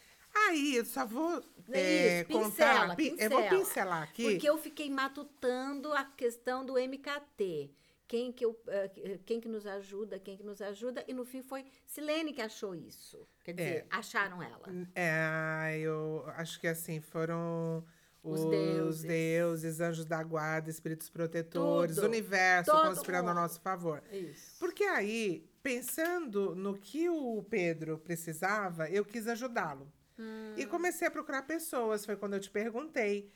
Aí, 0.48 0.74
eu 0.76 0.84
só 0.84 1.06
vou 1.06 1.42
É 1.70 1.78
é, 1.80 2.20
isso, 2.22 2.28
contar. 2.32 2.48
pincela, 2.50 2.96
pi- 2.96 3.16
Eu 3.18 3.30
vou 3.30 3.42
pincela. 3.42 3.58
pincelar 3.60 4.02
aqui. 4.02 4.24
Porque 4.32 4.48
eu 4.48 4.58
fiquei 4.58 4.90
matutando 4.90 5.92
a 5.92 6.04
questão 6.04 6.64
do 6.66 6.74
MKT. 6.76 7.70
Quem 8.06 8.30
que, 8.32 8.44
eu, 8.44 8.60
eh, 8.68 9.18
quem 9.24 9.40
que 9.40 9.48
nos 9.48 9.64
ajuda, 9.66 10.18
quem 10.18 10.36
que 10.36 10.42
nos 10.42 10.60
ajuda. 10.60 11.02
E 11.08 11.14
no 11.14 11.24
fim 11.24 11.40
foi 11.42 11.64
Silene 11.86 12.32
que 12.34 12.42
achou 12.42 12.74
isso. 12.74 13.26
Quer 13.42 13.54
dizer, 13.54 13.86
acharam 13.90 14.42
ela. 14.42 14.68
É, 14.94 15.78
eu 15.78 16.22
acho 16.36 16.60
que 16.60 16.66
assim, 16.66 17.00
foram 17.00 17.82
os, 18.24 18.40
Os 18.40 18.50
deuses. 18.50 19.02
deuses. 19.04 19.80
anjos 19.80 20.06
da 20.06 20.22
guarda, 20.22 20.70
espíritos 20.70 21.10
protetores, 21.10 21.96
Tudo. 21.96 22.06
universo 22.06 22.70
Todo 22.70 22.88
conspirando 22.88 23.28
a 23.28 23.34
mundo. 23.34 23.42
nosso 23.42 23.60
favor. 23.60 24.02
Isso. 24.10 24.56
Porque 24.58 24.82
aí, 24.84 25.46
pensando 25.62 26.54
no 26.54 26.78
que 26.78 27.08
o 27.10 27.42
Pedro 27.50 27.98
precisava, 27.98 28.88
eu 28.88 29.04
quis 29.04 29.28
ajudá-lo. 29.28 29.92
Hum. 30.18 30.54
E 30.56 30.64
comecei 30.64 31.06
a 31.06 31.10
procurar 31.10 31.42
pessoas, 31.42 32.06
foi 32.06 32.16
quando 32.16 32.32
eu 32.34 32.40
te 32.40 32.50
perguntei. 32.50 33.30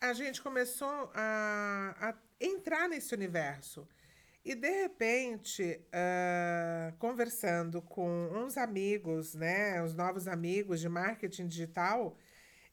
A 0.00 0.12
gente 0.12 0.42
começou 0.42 1.10
a, 1.14 1.94
a 2.00 2.14
entrar 2.40 2.88
nesse 2.88 3.14
universo. 3.14 3.86
E 4.44 4.56
de 4.56 4.68
repente, 4.68 5.80
uh, 5.94 6.96
conversando 6.98 7.80
com 7.80 8.28
uns 8.34 8.56
amigos, 8.56 9.34
né, 9.36 9.80
os 9.84 9.94
novos 9.94 10.26
amigos 10.26 10.80
de 10.80 10.88
marketing 10.88 11.46
digital, 11.46 12.16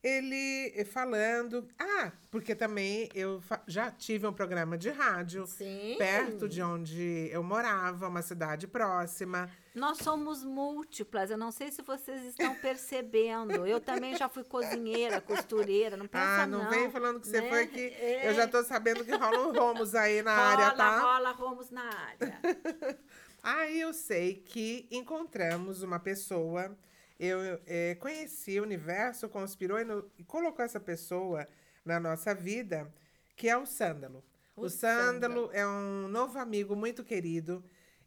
ele 0.01 0.85
falando. 0.85 1.67
Ah, 1.77 2.11
porque 2.31 2.55
também 2.55 3.09
eu 3.13 3.41
já 3.67 3.91
tive 3.91 4.25
um 4.25 4.33
programa 4.33 4.77
de 4.77 4.89
rádio 4.89 5.45
Sim. 5.45 5.95
perto 5.97 6.47
de 6.47 6.61
onde 6.61 7.29
eu 7.31 7.43
morava, 7.43 8.07
uma 8.07 8.21
cidade 8.21 8.67
próxima. 8.67 9.49
Nós 9.75 9.97
somos 9.99 10.43
múltiplas, 10.43 11.29
eu 11.31 11.37
não 11.37 11.51
sei 11.51 11.71
se 11.71 11.81
vocês 11.81 12.23
estão 12.23 12.55
percebendo. 12.61 13.65
Eu 13.67 13.79
também 13.79 14.15
já 14.15 14.27
fui 14.29 14.43
cozinheira, 14.43 15.21
costureira, 15.21 15.95
não 15.97 16.07
pensa 16.07 16.43
Ah, 16.43 16.47
não, 16.47 16.63
não. 16.63 16.69
vem 16.69 16.89
falando 16.89 17.19
que 17.19 17.27
você 17.27 17.41
né? 17.41 17.49
foi 17.49 17.67
que 17.67 17.79
É. 17.79 18.29
eu 18.29 18.33
já 18.33 18.47
tô 18.47 18.63
sabendo 18.63 19.03
que 19.05 19.11
rolam 19.15 19.51
romos 19.53 19.95
aí 19.95 20.21
na 20.21 20.35
rola, 20.35 20.47
área, 20.65 20.71
tá? 20.77 20.99
Rola, 20.99 21.31
romos 21.31 21.69
na 21.69 21.83
área. 21.83 22.39
Aí 23.41 23.79
eu 23.79 23.93
sei 23.93 24.35
que 24.35 24.85
encontramos 24.91 25.81
uma 25.81 25.97
pessoa, 25.97 26.77
eu 27.19 27.39
eh, 27.67 27.95
conheci 27.99 28.59
o 28.59 28.63
universo, 28.63 29.27
conspirou 29.29 29.79
e, 29.79 29.83
no- 29.83 30.09
e 30.17 30.23
colocou 30.23 30.63
essa 30.63 30.79
pessoa 30.79 31.47
na 31.85 31.99
nossa 31.99 32.33
vida, 32.33 32.91
que 33.35 33.49
é 33.49 33.57
o 33.57 33.65
Sândalo. 33.65 34.23
O, 34.55 34.65
O 34.65 34.69
Sândalo 34.69 35.49
é 35.53 35.65
um 35.67 36.07
novo 36.07 36.37
amigo 36.39 36.75
muito 36.75 37.03
querido 37.03 37.63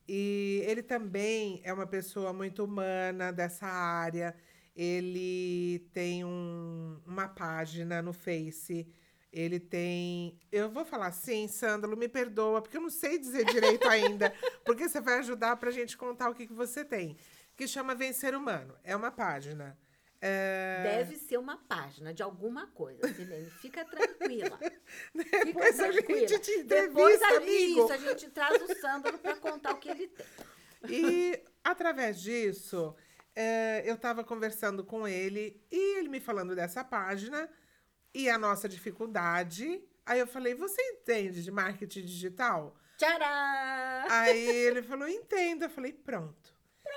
e 0.09 0.63
ele 0.67 0.83
também 0.83 1.61
é 1.65 1.73
uma 1.73 1.87
pessoa 1.87 2.33
muito 2.33 2.65
humana 2.65 3.33
dessa 3.33 3.67
área. 3.67 4.35
Ele 4.75 5.79
tem 5.93 6.25
um- 6.25 7.01
uma 7.07 7.29
página 7.29 8.01
no 8.03 8.13
Face. 8.13 8.87
Ele 9.33 9.59
tem. 9.59 10.39
Eu 10.51 10.71
vou 10.71 10.85
falar 10.85 11.07
assim, 11.07 11.49
Sândalo, 11.49 11.97
me 11.97 12.09
perdoa, 12.09 12.61
porque 12.61 12.77
eu 12.77 12.81
não 12.83 12.91
sei 12.91 13.19
dizer 13.19 13.45
direito 13.47 13.89
ainda. 13.89 14.31
Porque 14.65 14.87
você 14.89 15.01
vai 15.01 15.19
ajudar 15.21 15.57
pra 15.57 15.71
gente 15.71 15.97
contar 15.97 16.29
o 16.31 16.35
que, 16.35 16.47
que 16.47 16.53
você 16.53 16.85
tem. 16.85 17.17
Que 17.57 17.67
chama 17.69 17.95
Vencer 17.95 18.35
Humano. 18.35 18.77
É 18.83 18.95
uma 18.97 19.11
página. 19.11 19.79
É, 20.25 20.83
Deve 20.85 21.17
ser 21.17 21.37
uma 21.37 21.57
página 21.57 22.15
de 22.15 22.23
alguma 22.23 22.69
coisa, 22.69 23.07
Silene. 23.13 23.51
Fica 23.61 23.85
tranquila. 23.85 24.57
Fica 25.13 25.45
Depois 25.45 25.81
a 25.81 25.89
tranquila. 25.91 26.29
gente 26.29 26.39
te 26.39 26.63
Depois 26.63 27.21
a, 27.23 27.29
amigo. 27.39 27.83
isso, 27.83 27.93
a 27.93 27.97
gente 27.97 28.31
traz 28.31 28.63
o 28.63 28.75
Sândalo 28.81 29.19
para 29.19 29.35
contar 29.37 29.73
o 29.73 29.79
que 29.79 29.89
ele 29.89 30.07
tem. 30.07 30.27
E 30.89 31.43
através 31.65 32.21
disso, 32.21 32.95
é, 33.35 33.83
eu 33.85 33.95
estava 33.97 34.23
conversando 34.23 34.85
com 34.85 35.09
ele 35.09 35.61
e 35.71 35.99
ele 35.99 36.09
me 36.09 36.21
falando 36.21 36.55
dessa 36.55 36.85
página 36.85 37.49
e 38.15 38.31
a 38.31 38.39
nossa 38.39 38.69
dificuldade. 38.69 39.83
Aí 40.07 40.21
eu 40.21 40.27
falei: 40.27 40.55
Você 40.55 40.81
entende 40.83 41.43
de 41.43 41.51
marketing 41.51 42.05
digital? 42.05 42.77
Tcharam! 42.97 44.07
Aí 44.09 44.39
ele 44.49 44.83
falou: 44.83 45.09
Entendo. 45.09 45.65
Eu 45.65 45.71
falei: 45.71 45.93
Pronto. 45.93 46.52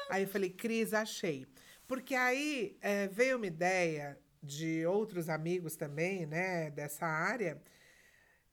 Aí 0.10 0.24
eu 0.24 0.28
falei: 0.28 0.50
Cris, 0.50 0.94
achei. 0.94 1.46
Porque 1.88 2.16
aí 2.16 2.78
é, 2.82 3.08
veio 3.08 3.38
uma 3.38 3.48
ideia 3.48 4.18
de 4.42 4.86
outros 4.86 5.30
amigos 5.30 5.76
também, 5.76 6.26
né, 6.26 6.70
dessa 6.72 7.06
área. 7.06 7.62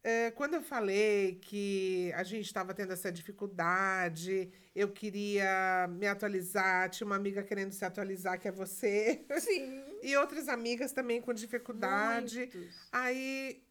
É, 0.04 0.32
quando 0.32 0.54
eu 0.54 0.62
falei 0.62 1.38
que 1.40 2.12
a 2.16 2.24
gente 2.24 2.46
estava 2.46 2.74
tendo 2.74 2.92
essa 2.92 3.12
dificuldade, 3.12 4.50
eu 4.74 4.90
queria 4.90 5.86
me 5.88 6.08
atualizar, 6.08 6.90
tinha 6.90 7.06
uma 7.06 7.14
amiga 7.14 7.42
querendo 7.42 7.70
se 7.72 7.84
atualizar, 7.84 8.38
que 8.40 8.48
é 8.48 8.52
você, 8.52 9.24
Sim. 9.38 9.84
e 10.02 10.16
outras 10.16 10.48
amigas 10.48 10.92
também 10.92 11.20
com 11.20 11.32
dificuldade. 11.32 12.38
Muitos. 12.38 12.88
Aí 12.90 13.62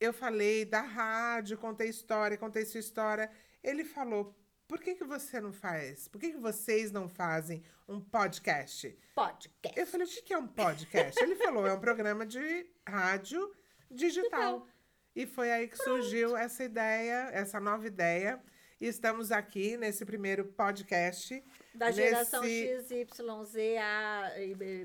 eu 0.00 0.12
falei 0.14 0.64
da 0.64 0.80
rádio, 0.80 1.58
contei 1.58 1.88
história, 1.90 2.38
contei 2.38 2.64
sua 2.64 2.80
história. 2.80 3.30
Ele 3.62 3.84
falou: 3.84 4.34
por 4.66 4.80
que, 4.80 4.94
que 4.94 5.04
você 5.04 5.40
não 5.40 5.52
faz? 5.52 6.08
Por 6.08 6.20
que, 6.20 6.32
que 6.32 6.38
vocês 6.38 6.90
não 6.90 7.08
fazem 7.08 7.62
um 7.88 8.00
podcast? 8.00 8.96
Podcast. 9.14 9.78
Eu 9.78 9.86
falei: 9.86 10.06
o 10.06 10.10
que, 10.10 10.32
é 10.32 10.38
um 10.38 10.46
podcast? 10.46 11.22
Ele 11.22 11.36
falou: 11.36 11.66
é 11.66 11.72
um 11.72 11.80
programa 11.80 12.24
de 12.26 12.66
rádio 12.86 13.54
digital. 13.90 14.30
Digital. 14.60 14.68
E 15.14 15.26
foi 15.26 15.52
aí 15.52 15.68
que 15.68 15.76
surgiu 15.76 16.36
essa 16.36 16.64
ideia, 16.64 17.30
essa 17.32 17.60
nova 17.60 17.86
ideia. 17.86 18.42
E 18.80 18.86
estamos 18.86 19.30
aqui 19.30 19.76
nesse 19.76 20.04
primeiro 20.04 20.44
podcast. 20.44 21.42
Da 21.72 21.90
geração 21.92 22.42
nesse- 22.42 23.06
XYZ, 23.06 23.78
a 23.80 24.30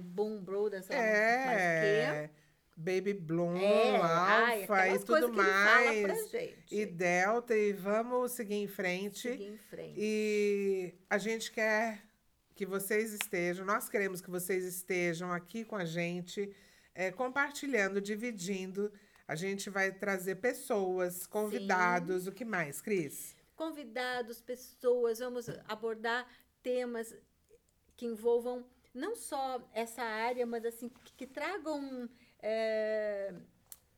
Boom 0.01 0.41
Brothers, 0.43 0.85
sei 0.85 0.95
lá 0.95 1.03
É. 1.03 2.29
Baby 2.79 3.13
Bloom, 3.13 3.57
É, 3.57 3.99
ai, 4.01 4.61
Alpha 4.61 4.75
aquelas 4.75 5.01
e 5.01 5.05
tudo 5.05 5.33
mais. 5.33 6.33
E 6.71 6.85
Delta, 6.85 7.53
e 7.53 7.73
vamos 7.73 8.31
seguir 8.31 8.55
em 8.55 8.67
frente. 8.67 9.29
Seguir 9.29 9.47
em 9.49 9.57
frente. 9.57 9.95
E 9.97 10.93
a 11.09 11.17
gente 11.17 11.51
quer 11.51 12.01
que 12.55 12.65
vocês 12.65 13.13
estejam, 13.13 13.65
nós 13.65 13.89
queremos 13.89 14.21
que 14.21 14.29
vocês 14.29 14.63
estejam 14.63 15.31
aqui 15.31 15.65
com 15.65 15.75
a 15.75 15.83
gente, 15.83 16.55
é, 16.95 17.11
compartilhando, 17.11 17.99
dividindo. 17.99 18.91
A 19.27 19.35
gente 19.35 19.69
vai 19.69 19.91
trazer 19.91 20.35
pessoas, 20.35 21.27
convidados, 21.27 22.27
o 22.27 22.31
que 22.31 22.45
mais, 22.45 22.81
Cris? 22.81 23.35
Convidados, 23.57 24.41
pessoas, 24.41 25.19
vamos 25.19 25.49
abordar 25.67 26.25
temas 26.63 27.13
que 27.97 28.05
envolvam 28.05 28.65
não 28.93 29.15
só 29.17 29.61
essa 29.73 30.01
área, 30.01 30.45
mas 30.45 30.65
assim, 30.65 30.87
que, 30.89 31.13
que 31.13 31.27
tragam 31.27 32.09
é, 32.41 33.33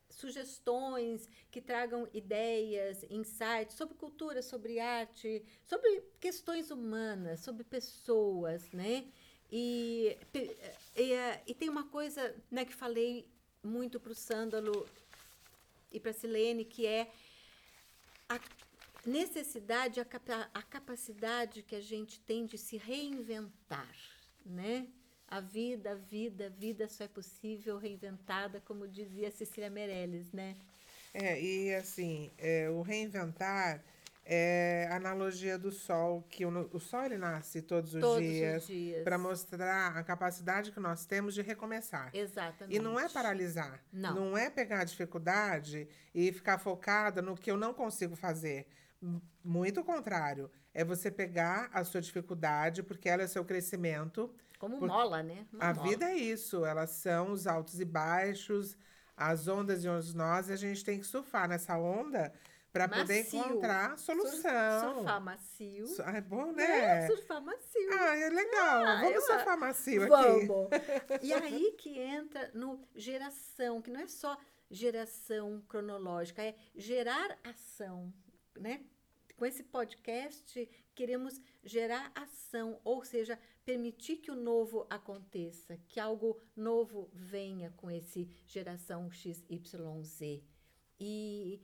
sugestões, 0.09 1.27
que 1.49 1.61
tragam 1.61 2.07
ideias, 2.13 3.03
insights 3.09 3.75
sobre 3.75 3.95
cultura, 3.95 4.41
sobre 4.41 4.79
arte, 4.79 5.43
sobre 5.65 6.03
questões 6.19 6.69
humanas, 6.69 7.39
sobre 7.41 7.63
pessoas, 7.63 8.69
né? 8.71 9.05
E, 9.51 10.17
e, 10.95 11.13
eh, 11.13 11.43
e 11.45 11.53
tem 11.53 11.67
uma 11.69 11.83
coisa 11.83 12.35
né, 12.49 12.63
que 12.63 12.73
falei 12.73 13.27
muito 13.61 13.99
para 13.99 14.11
o 14.11 14.15
Sândalo 14.15 14.87
e 15.91 15.99
para 15.99 16.11
a 16.11 16.13
Silene, 16.13 16.63
que 16.63 16.85
é 16.85 17.11
a 18.29 18.39
necessidade, 19.05 19.99
a, 19.99 20.05
capa- 20.05 20.49
a 20.53 20.61
capacidade 20.61 21.63
que 21.63 21.75
a 21.75 21.81
gente 21.81 22.19
tem 22.21 22.45
de 22.45 22.57
se 22.57 22.77
reinventar, 22.77 23.93
né? 24.45 24.87
A 25.31 25.39
vida, 25.39 25.91
a 25.91 25.95
vida, 25.95 26.47
a 26.47 26.49
vida 26.49 26.89
só 26.89 27.05
é 27.05 27.07
possível 27.07 27.77
reinventada, 27.77 28.61
como 28.65 28.85
dizia 28.85 29.31
Cecília 29.31 29.69
Meirelles, 29.69 30.31
né? 30.33 30.57
É, 31.13 31.41
e 31.41 31.73
assim, 31.73 32.29
é, 32.37 32.69
o 32.69 32.81
reinventar 32.81 33.81
é 34.25 34.87
a 34.91 34.97
analogia 34.97 35.57
do 35.57 35.71
sol, 35.71 36.23
que 36.29 36.45
o, 36.45 36.69
o 36.73 36.79
sol 36.79 37.03
ele 37.05 37.17
nasce 37.17 37.61
todos 37.61 37.93
os 37.93 38.01
Todos 38.01 38.21
dias 38.21 38.67
dias. 38.67 39.03
para 39.03 39.17
mostrar 39.17 39.97
a 39.97 40.03
capacidade 40.03 40.71
que 40.71 40.79
nós 40.81 41.05
temos 41.05 41.33
de 41.33 41.41
recomeçar. 41.41 42.09
Exatamente. 42.13 42.75
E 42.75 42.79
não 42.79 42.99
é 42.99 43.09
paralisar. 43.09 43.81
Não. 43.91 44.37
é 44.37 44.49
pegar 44.49 44.81
a 44.81 44.83
dificuldade 44.83 45.87
e 46.13 46.31
ficar 46.31 46.57
focada 46.57 47.21
no 47.21 47.35
que 47.35 47.49
eu 47.49 47.57
não 47.57 47.73
consigo 47.73 48.15
fazer. 48.15 48.67
Muito 49.43 49.81
o 49.81 49.83
contrário. 49.83 50.51
É 50.73 50.83
você 50.83 51.09
pegar 51.09 51.69
a 51.73 51.83
sua 51.83 51.99
dificuldade, 52.01 52.83
porque 52.83 53.09
ela 53.09 53.23
é 53.23 53.27
seu 53.27 53.43
crescimento. 53.43 54.29
Como 54.61 54.79
mola, 54.87 55.23
né? 55.23 55.45
Uma 55.51 55.65
a 55.69 55.73
mola. 55.73 55.87
vida 55.89 56.05
é 56.05 56.15
isso. 56.15 56.63
Elas 56.63 56.91
são 56.91 57.31
os 57.31 57.47
altos 57.47 57.79
e 57.79 57.85
baixos, 57.85 58.77
as 59.17 59.47
ondas 59.47 59.83
e 59.83 59.89
os 59.89 60.13
nós, 60.13 60.49
e 60.49 60.53
a 60.53 60.55
gente 60.55 60.85
tem 60.85 60.99
que 60.99 61.05
surfar 61.05 61.49
nessa 61.49 61.77
onda 61.77 62.31
para 62.71 62.87
poder 62.87 63.21
encontrar 63.33 63.97
solução. 63.97 64.93
Surfar 64.95 65.19
macio. 65.19 65.85
Ah, 66.05 66.15
é 66.17 66.21
bom, 66.21 66.51
É, 66.51 66.53
né? 67.01 67.07
surfar 67.07 67.41
macio. 67.41 67.89
Ah, 67.99 68.15
é 68.15 68.29
legal. 68.29 68.85
Ah, 68.85 69.01
Vamos 69.01 69.15
eu- 69.15 69.21
surfar 69.23 69.57
macio 69.59 70.01
aqui. 70.03 70.45
Vamos. 70.47 70.69
E 71.21 71.33
aí 71.33 71.71
que 71.77 71.99
entra 71.99 72.49
no 72.53 72.87
geração, 72.95 73.81
que 73.81 73.89
não 73.91 73.99
é 73.99 74.07
só 74.07 74.37
geração 74.69 75.61
cronológica, 75.67 76.41
é 76.41 76.55
gerar 76.75 77.37
ação, 77.43 78.13
né? 78.57 78.81
Com 79.35 79.45
esse 79.45 79.63
podcast, 79.63 80.69
queremos 81.01 81.41
gerar 81.63 82.11
ação, 82.13 82.79
ou 82.83 83.03
seja, 83.03 83.39
permitir 83.65 84.17
que 84.17 84.29
o 84.29 84.35
novo 84.35 84.85
aconteça, 84.87 85.75
que 85.87 85.99
algo 85.99 86.39
novo 86.55 87.09
venha 87.11 87.71
com 87.71 87.89
esse 87.89 88.29
geração 88.45 89.09
XYZ. 89.09 90.43
E 90.99 91.59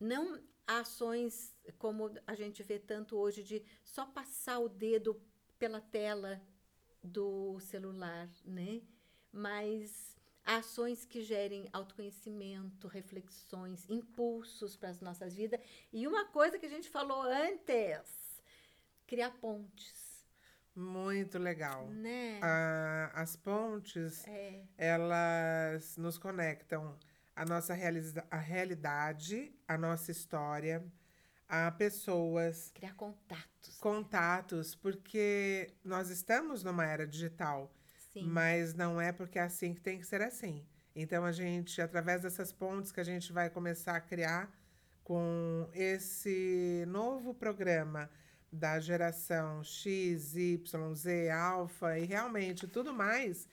não 0.00 0.42
ações 0.66 1.54
como 1.76 2.10
a 2.26 2.34
gente 2.34 2.62
vê 2.62 2.78
tanto 2.78 3.14
hoje 3.18 3.42
de 3.42 3.62
só 3.84 4.06
passar 4.06 4.58
o 4.58 4.70
dedo 4.70 5.20
pela 5.58 5.82
tela 5.82 6.40
do 7.04 7.60
celular, 7.60 8.26
né? 8.42 8.80
Mas 9.30 10.16
ações 10.46 11.04
que 11.04 11.20
gerem 11.20 11.68
autoconhecimento, 11.74 12.88
reflexões, 12.88 13.84
impulsos 13.86 14.76
para 14.76 14.88
as 14.88 15.00
nossas 15.02 15.34
vidas. 15.34 15.60
E 15.92 16.08
uma 16.08 16.24
coisa 16.24 16.58
que 16.58 16.64
a 16.64 16.70
gente 16.70 16.88
falou 16.88 17.20
antes, 17.20 18.27
criar 19.08 19.30
pontes, 19.40 20.24
Muito 20.76 21.38
legal. 21.38 21.88
né? 21.88 22.38
Ah, 22.42 23.10
as 23.14 23.34
pontes, 23.34 24.24
É, 24.28 24.62
elas 24.76 25.96
nos 25.96 26.16
conectam 26.18 26.96
à 27.34 27.44
nossa 27.44 27.72
a 28.30 28.36
realidade, 28.36 29.52
à 29.66 29.76
nossa 29.76 30.12
história, 30.12 30.84
a 31.48 31.70
pessoas, 31.72 32.70
Criar 32.74 32.94
contatos. 32.94 33.76
contatos, 33.80 34.74
porque 34.76 35.72
nós 35.82 36.10
estamos 36.10 36.62
numa 36.62 36.84
era 36.86 37.06
digital, 37.06 37.74
Sim. 38.12 38.24
mas 38.28 38.74
não 38.74 39.00
é 39.00 39.10
porque 39.10 39.38
é 39.38 39.42
assim 39.42 39.74
que 39.74 39.80
tem 39.80 39.98
que 39.98 40.06
ser 40.06 40.22
assim. 40.22 40.64
Então 40.94 41.24
a 41.24 41.32
gente, 41.32 41.80
através 41.82 42.22
dessas 42.22 42.52
pontes 42.52 42.92
que 42.92 43.00
a 43.00 43.04
gente 43.04 43.32
vai 43.32 43.48
começar 43.50 43.96
a 43.96 44.00
criar 44.00 44.48
com 45.02 45.68
esse 45.72 46.84
novo 46.86 47.32
programa 47.34 48.10
da 48.52 48.80
geração 48.80 49.62
X, 49.62 50.34
Y, 50.34 50.94
Z, 50.94 51.30
Alfa 51.30 51.98
e 51.98 52.04
realmente 52.04 52.66
tudo 52.66 52.92
mais, 52.94 53.46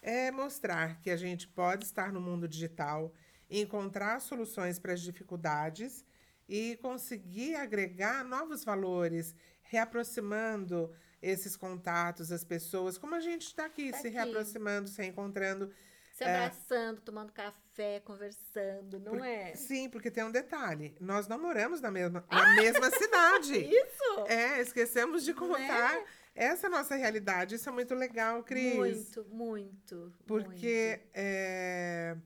é 0.00 0.30
mostrar 0.30 1.00
que 1.00 1.10
a 1.10 1.16
gente 1.16 1.46
pode 1.48 1.84
estar 1.84 2.12
no 2.12 2.20
mundo 2.20 2.48
digital, 2.48 3.12
encontrar 3.50 4.20
soluções 4.20 4.78
para 4.78 4.92
as 4.92 5.00
dificuldades 5.00 6.04
e 6.48 6.76
conseguir 6.80 7.56
agregar 7.56 8.24
novos 8.24 8.64
valores, 8.64 9.34
reaproximando 9.62 10.90
esses 11.20 11.56
contatos, 11.56 12.30
as 12.30 12.44
pessoas, 12.44 12.96
como 12.96 13.14
a 13.14 13.20
gente 13.20 13.42
está 13.46 13.64
aqui, 13.66 13.90
Tá 13.90 13.98
se 13.98 14.06
aqui. 14.06 14.16
reaproximando, 14.16 14.88
se 14.88 15.04
encontrando. 15.04 15.70
Se 16.18 16.24
abraçando, 16.24 17.00
tomando 17.00 17.32
café, 17.32 18.00
conversando, 18.00 18.98
não 18.98 19.24
é? 19.24 19.54
Sim, 19.54 19.88
porque 19.88 20.10
tem 20.10 20.24
um 20.24 20.32
detalhe: 20.32 20.96
nós 21.00 21.28
não 21.28 21.40
moramos 21.40 21.80
na 21.80 21.92
mesma, 21.92 22.24
na 22.28 22.54
mesma 22.56 22.90
cidade. 22.90 23.54
Isso! 23.62 24.26
É, 24.26 24.60
esquecemos 24.60 25.24
de 25.24 25.32
contar 25.32 26.04
essa 26.34 26.68
nossa 26.68 26.96
realidade. 26.96 27.54
Isso 27.54 27.68
é 27.68 27.72
muito 27.72 27.94
legal, 27.94 28.42
Cris. 28.42 28.74
Muito, 28.74 29.24
muito. 29.30 30.12
Porque 30.26 31.02
é, 31.14 32.16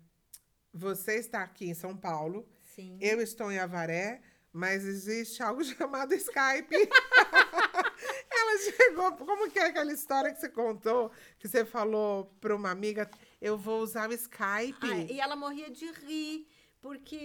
você 0.72 1.16
está 1.16 1.42
aqui 1.42 1.68
em 1.68 1.74
São 1.74 1.94
Paulo, 1.94 2.36
muito. 2.36 2.48
Sim. 2.74 2.96
eu 2.98 3.20
estou 3.20 3.52
em 3.52 3.58
Avaré, 3.58 4.22
mas 4.50 4.86
existe 4.86 5.42
algo 5.42 5.62
chamado 5.64 6.14
Skype. 6.14 6.74
Ela 8.32 8.58
chegou. 8.58 9.12
Como 9.12 9.50
que 9.50 9.58
é 9.58 9.66
aquela 9.66 9.92
história 9.92 10.32
que 10.32 10.40
você 10.40 10.48
contou? 10.48 11.10
Que 11.38 11.46
você 11.46 11.62
falou 11.62 12.34
para 12.40 12.56
uma 12.56 12.70
amiga: 12.70 13.10
eu 13.42 13.58
vou 13.58 13.80
usar 13.82 14.08
o 14.08 14.12
Skype. 14.14 14.78
Ah, 14.90 14.96
e 15.10 15.20
ela 15.20 15.36
morria 15.36 15.68
de 15.70 15.90
rir, 15.90 16.46
porque 16.80 17.18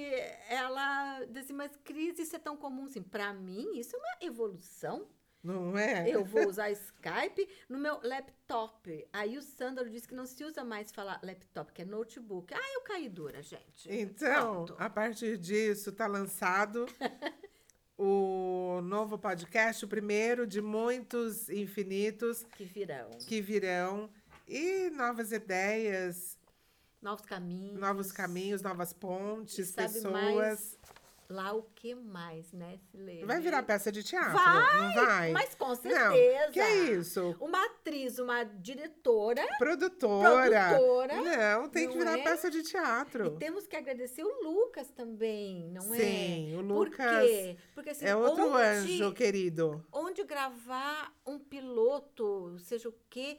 ela 0.49 1.23
dizia, 1.25 1.55
mas 1.55 1.71
Cris, 1.83 2.19
isso 2.19 2.35
é 2.35 2.39
tão 2.39 2.57
comum 2.57 2.85
assim. 2.85 3.01
Para 3.01 3.31
mim, 3.33 3.77
isso 3.77 3.95
é 3.95 3.99
uma 3.99 4.17
evolução. 4.21 5.07
Não 5.43 5.77
é? 5.77 6.09
Eu 6.09 6.25
vou 6.25 6.45
usar 6.49 6.69
Skype 6.71 7.47
no 7.69 7.77
meu 7.77 7.99
laptop. 8.03 9.07
Aí 9.13 9.37
o 9.37 9.41
Sandro 9.41 9.89
disse 9.89 10.07
que 10.07 10.15
não 10.15 10.25
se 10.25 10.43
usa 10.43 10.63
mais 10.63 10.91
falar 10.91 11.19
laptop, 11.23 11.71
que 11.71 11.83
é 11.83 11.85
notebook. 11.85 12.53
Ah, 12.53 12.73
eu 12.73 12.81
caí 12.81 13.07
dura, 13.07 13.41
gente. 13.41 13.87
Então, 13.89 14.65
Pronto. 14.65 14.75
a 14.79 14.89
partir 14.89 15.37
disso, 15.37 15.91
está 15.91 16.07
lançado 16.07 16.85
o 17.97 18.81
novo 18.83 19.17
podcast, 19.17 19.85
o 19.85 19.87
primeiro 19.87 20.45
de 20.45 20.61
muitos 20.61 21.49
infinitos 21.49 22.43
Que 22.55 22.65
virão. 22.65 23.09
que 23.27 23.41
virão. 23.41 24.09
E 24.47 24.89
novas 24.91 25.31
ideias, 25.31 26.37
Novos 27.01 27.25
caminhos. 27.25 27.79
novos 27.79 28.11
caminhos, 28.11 28.61
novas 28.61 28.93
pontes, 28.93 29.71
pessoas. 29.71 30.77
Lá 31.29 31.51
o 31.53 31.63
que 31.75 31.93
mais, 31.93 32.53
né, 32.53 32.79
Silene? 32.89 33.25
Vai 33.25 33.41
virar 33.41 33.61
peça 33.61 33.91
de 33.91 34.01
teatro, 34.01 34.31
Vai, 34.31 34.81
não 34.81 35.05
vai? 35.05 35.31
Mas 35.33 35.53
com 35.55 35.67
Não, 35.67 35.75
certeza. 35.75 36.51
que 36.53 36.59
é 36.61 36.75
isso? 36.93 37.35
Uma 37.41 37.65
atriz, 37.65 38.17
uma 38.17 38.45
diretora. 38.45 39.45
Produtora. 39.57 40.69
Produtora, 40.69 41.15
Não, 41.57 41.67
tem 41.67 41.89
que 41.89 41.95
não 41.95 41.99
virar 41.99 42.17
é? 42.17 42.23
peça 42.23 42.49
de 42.49 42.63
teatro. 42.63 43.25
E 43.25 43.37
temos 43.39 43.67
que 43.67 43.75
agradecer 43.75 44.23
o 44.23 44.41
Lucas 44.41 44.89
também, 44.91 45.69
não 45.69 45.93
é? 45.93 45.97
Sim, 45.97 46.53
o 46.55 46.63
Por 46.65 46.87
Lucas 46.87 47.25
quê? 47.29 47.57
Porque 47.75 47.89
assim, 47.89 48.05
é 48.05 48.15
outro 48.15 48.45
onde, 48.47 48.61
anjo 48.63 49.13
querido. 49.13 49.85
onde 49.91 50.23
gravar 50.23 51.13
um 51.25 51.37
piloto, 51.37 52.57
seja 52.59 52.87
o 52.87 52.95
quê, 53.09 53.37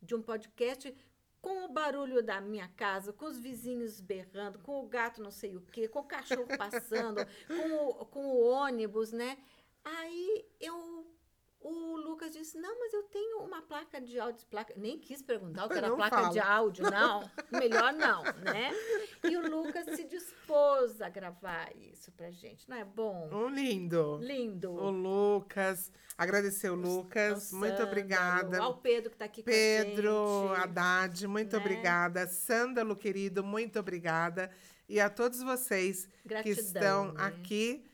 de 0.00 0.14
um 0.14 0.22
podcast, 0.22 0.94
com 1.40 1.64
o 1.64 1.68
barulho 1.68 2.22
da 2.22 2.40
minha 2.40 2.68
casa, 2.68 3.12
com 3.12 3.26
os 3.26 3.38
vizinhos 3.38 4.00
berrando, 4.00 4.58
com 4.58 4.82
o 4.82 4.88
gato 4.88 5.22
não 5.22 5.30
sei 5.30 5.56
o 5.56 5.60
quê, 5.60 5.88
com 5.88 6.00
o 6.00 6.04
cachorro 6.04 6.48
passando, 6.56 7.24
com, 7.46 7.76
o, 7.86 8.06
com 8.06 8.26
o 8.26 8.48
ônibus, 8.48 9.12
né? 9.12 9.38
Aí 9.84 10.46
eu. 10.60 10.97
O 11.60 11.96
Lucas 11.96 12.32
disse: 12.32 12.56
Não, 12.56 12.78
mas 12.78 12.92
eu 12.92 13.02
tenho 13.04 13.40
uma 13.40 13.60
placa 13.62 14.00
de 14.00 14.18
áudio. 14.18 14.46
Placa, 14.46 14.72
nem 14.76 14.98
quis 14.98 15.20
perguntar 15.20 15.66
o 15.66 15.68
que 15.68 15.76
era 15.76 15.94
placa 15.94 16.16
fala. 16.16 16.30
de 16.30 16.38
áudio, 16.38 16.84
não. 16.90 17.28
Melhor 17.50 17.92
não, 17.92 18.22
né? 18.22 18.70
E 19.28 19.36
o 19.36 19.50
Lucas 19.50 19.84
se 19.96 20.04
dispôs 20.04 21.00
a 21.00 21.08
gravar 21.08 21.74
isso 21.76 22.12
pra 22.12 22.30
gente. 22.30 22.68
Não 22.68 22.76
é 22.76 22.84
bom? 22.84 23.28
Um 23.32 23.48
lindo. 23.48 24.18
Lindo. 24.22 24.70
O 24.70 24.90
Lucas, 24.90 25.90
agradecer 26.16 26.70
o 26.70 26.76
Lucas, 26.76 27.52
muito 27.52 27.82
obrigada. 27.82 28.62
Ao 28.62 28.78
Pedro 28.78 29.10
que 29.10 29.16
está 29.16 29.24
aqui 29.24 29.42
Pedro, 29.42 30.12
com 30.12 30.52
a 30.52 30.54
gente. 30.54 30.62
Haddad, 30.62 31.26
muito 31.26 31.56
né? 31.56 31.58
obrigada. 31.58 32.26
Sândalo, 32.28 32.94
querido, 32.94 33.42
muito 33.42 33.80
obrigada. 33.80 34.48
E 34.88 35.00
a 35.00 35.10
todos 35.10 35.42
vocês 35.42 36.06
que 36.22 36.28
Gratidão, 36.28 36.62
estão 36.62 37.12
né? 37.12 37.24
aqui 37.24 37.84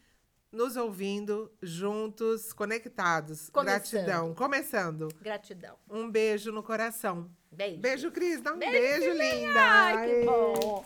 nos 0.54 0.76
ouvindo, 0.76 1.50
juntos, 1.62 2.52
conectados. 2.52 3.50
Começando. 3.50 3.90
Gratidão. 4.04 4.34
Começando. 4.34 5.08
Gratidão. 5.20 5.76
Um 5.90 6.10
beijo 6.10 6.50
no 6.52 6.62
coração. 6.62 7.28
Beijo. 7.52 7.80
Beijo, 7.80 8.10
Cris. 8.10 8.40
Dá 8.40 8.52
um 8.52 8.58
Beijo, 8.58 8.72
beijo, 8.72 9.12
linda. 9.18 9.60
Ai, 9.60 10.08
que 10.20 10.24
bom. 10.26 10.84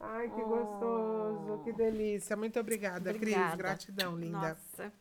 Ai, 0.00 0.28
que 0.28 0.40
Oh. 0.40 0.46
gostoso. 0.46 1.62
Que 1.64 1.72
delícia. 1.72 2.36
Muito 2.36 2.58
obrigada, 2.58 3.12
Cris. 3.12 3.34
Obrigada. 3.34 3.56
Gratidão, 3.56 4.16
linda. 4.16 4.38
Nossa. 4.78 4.92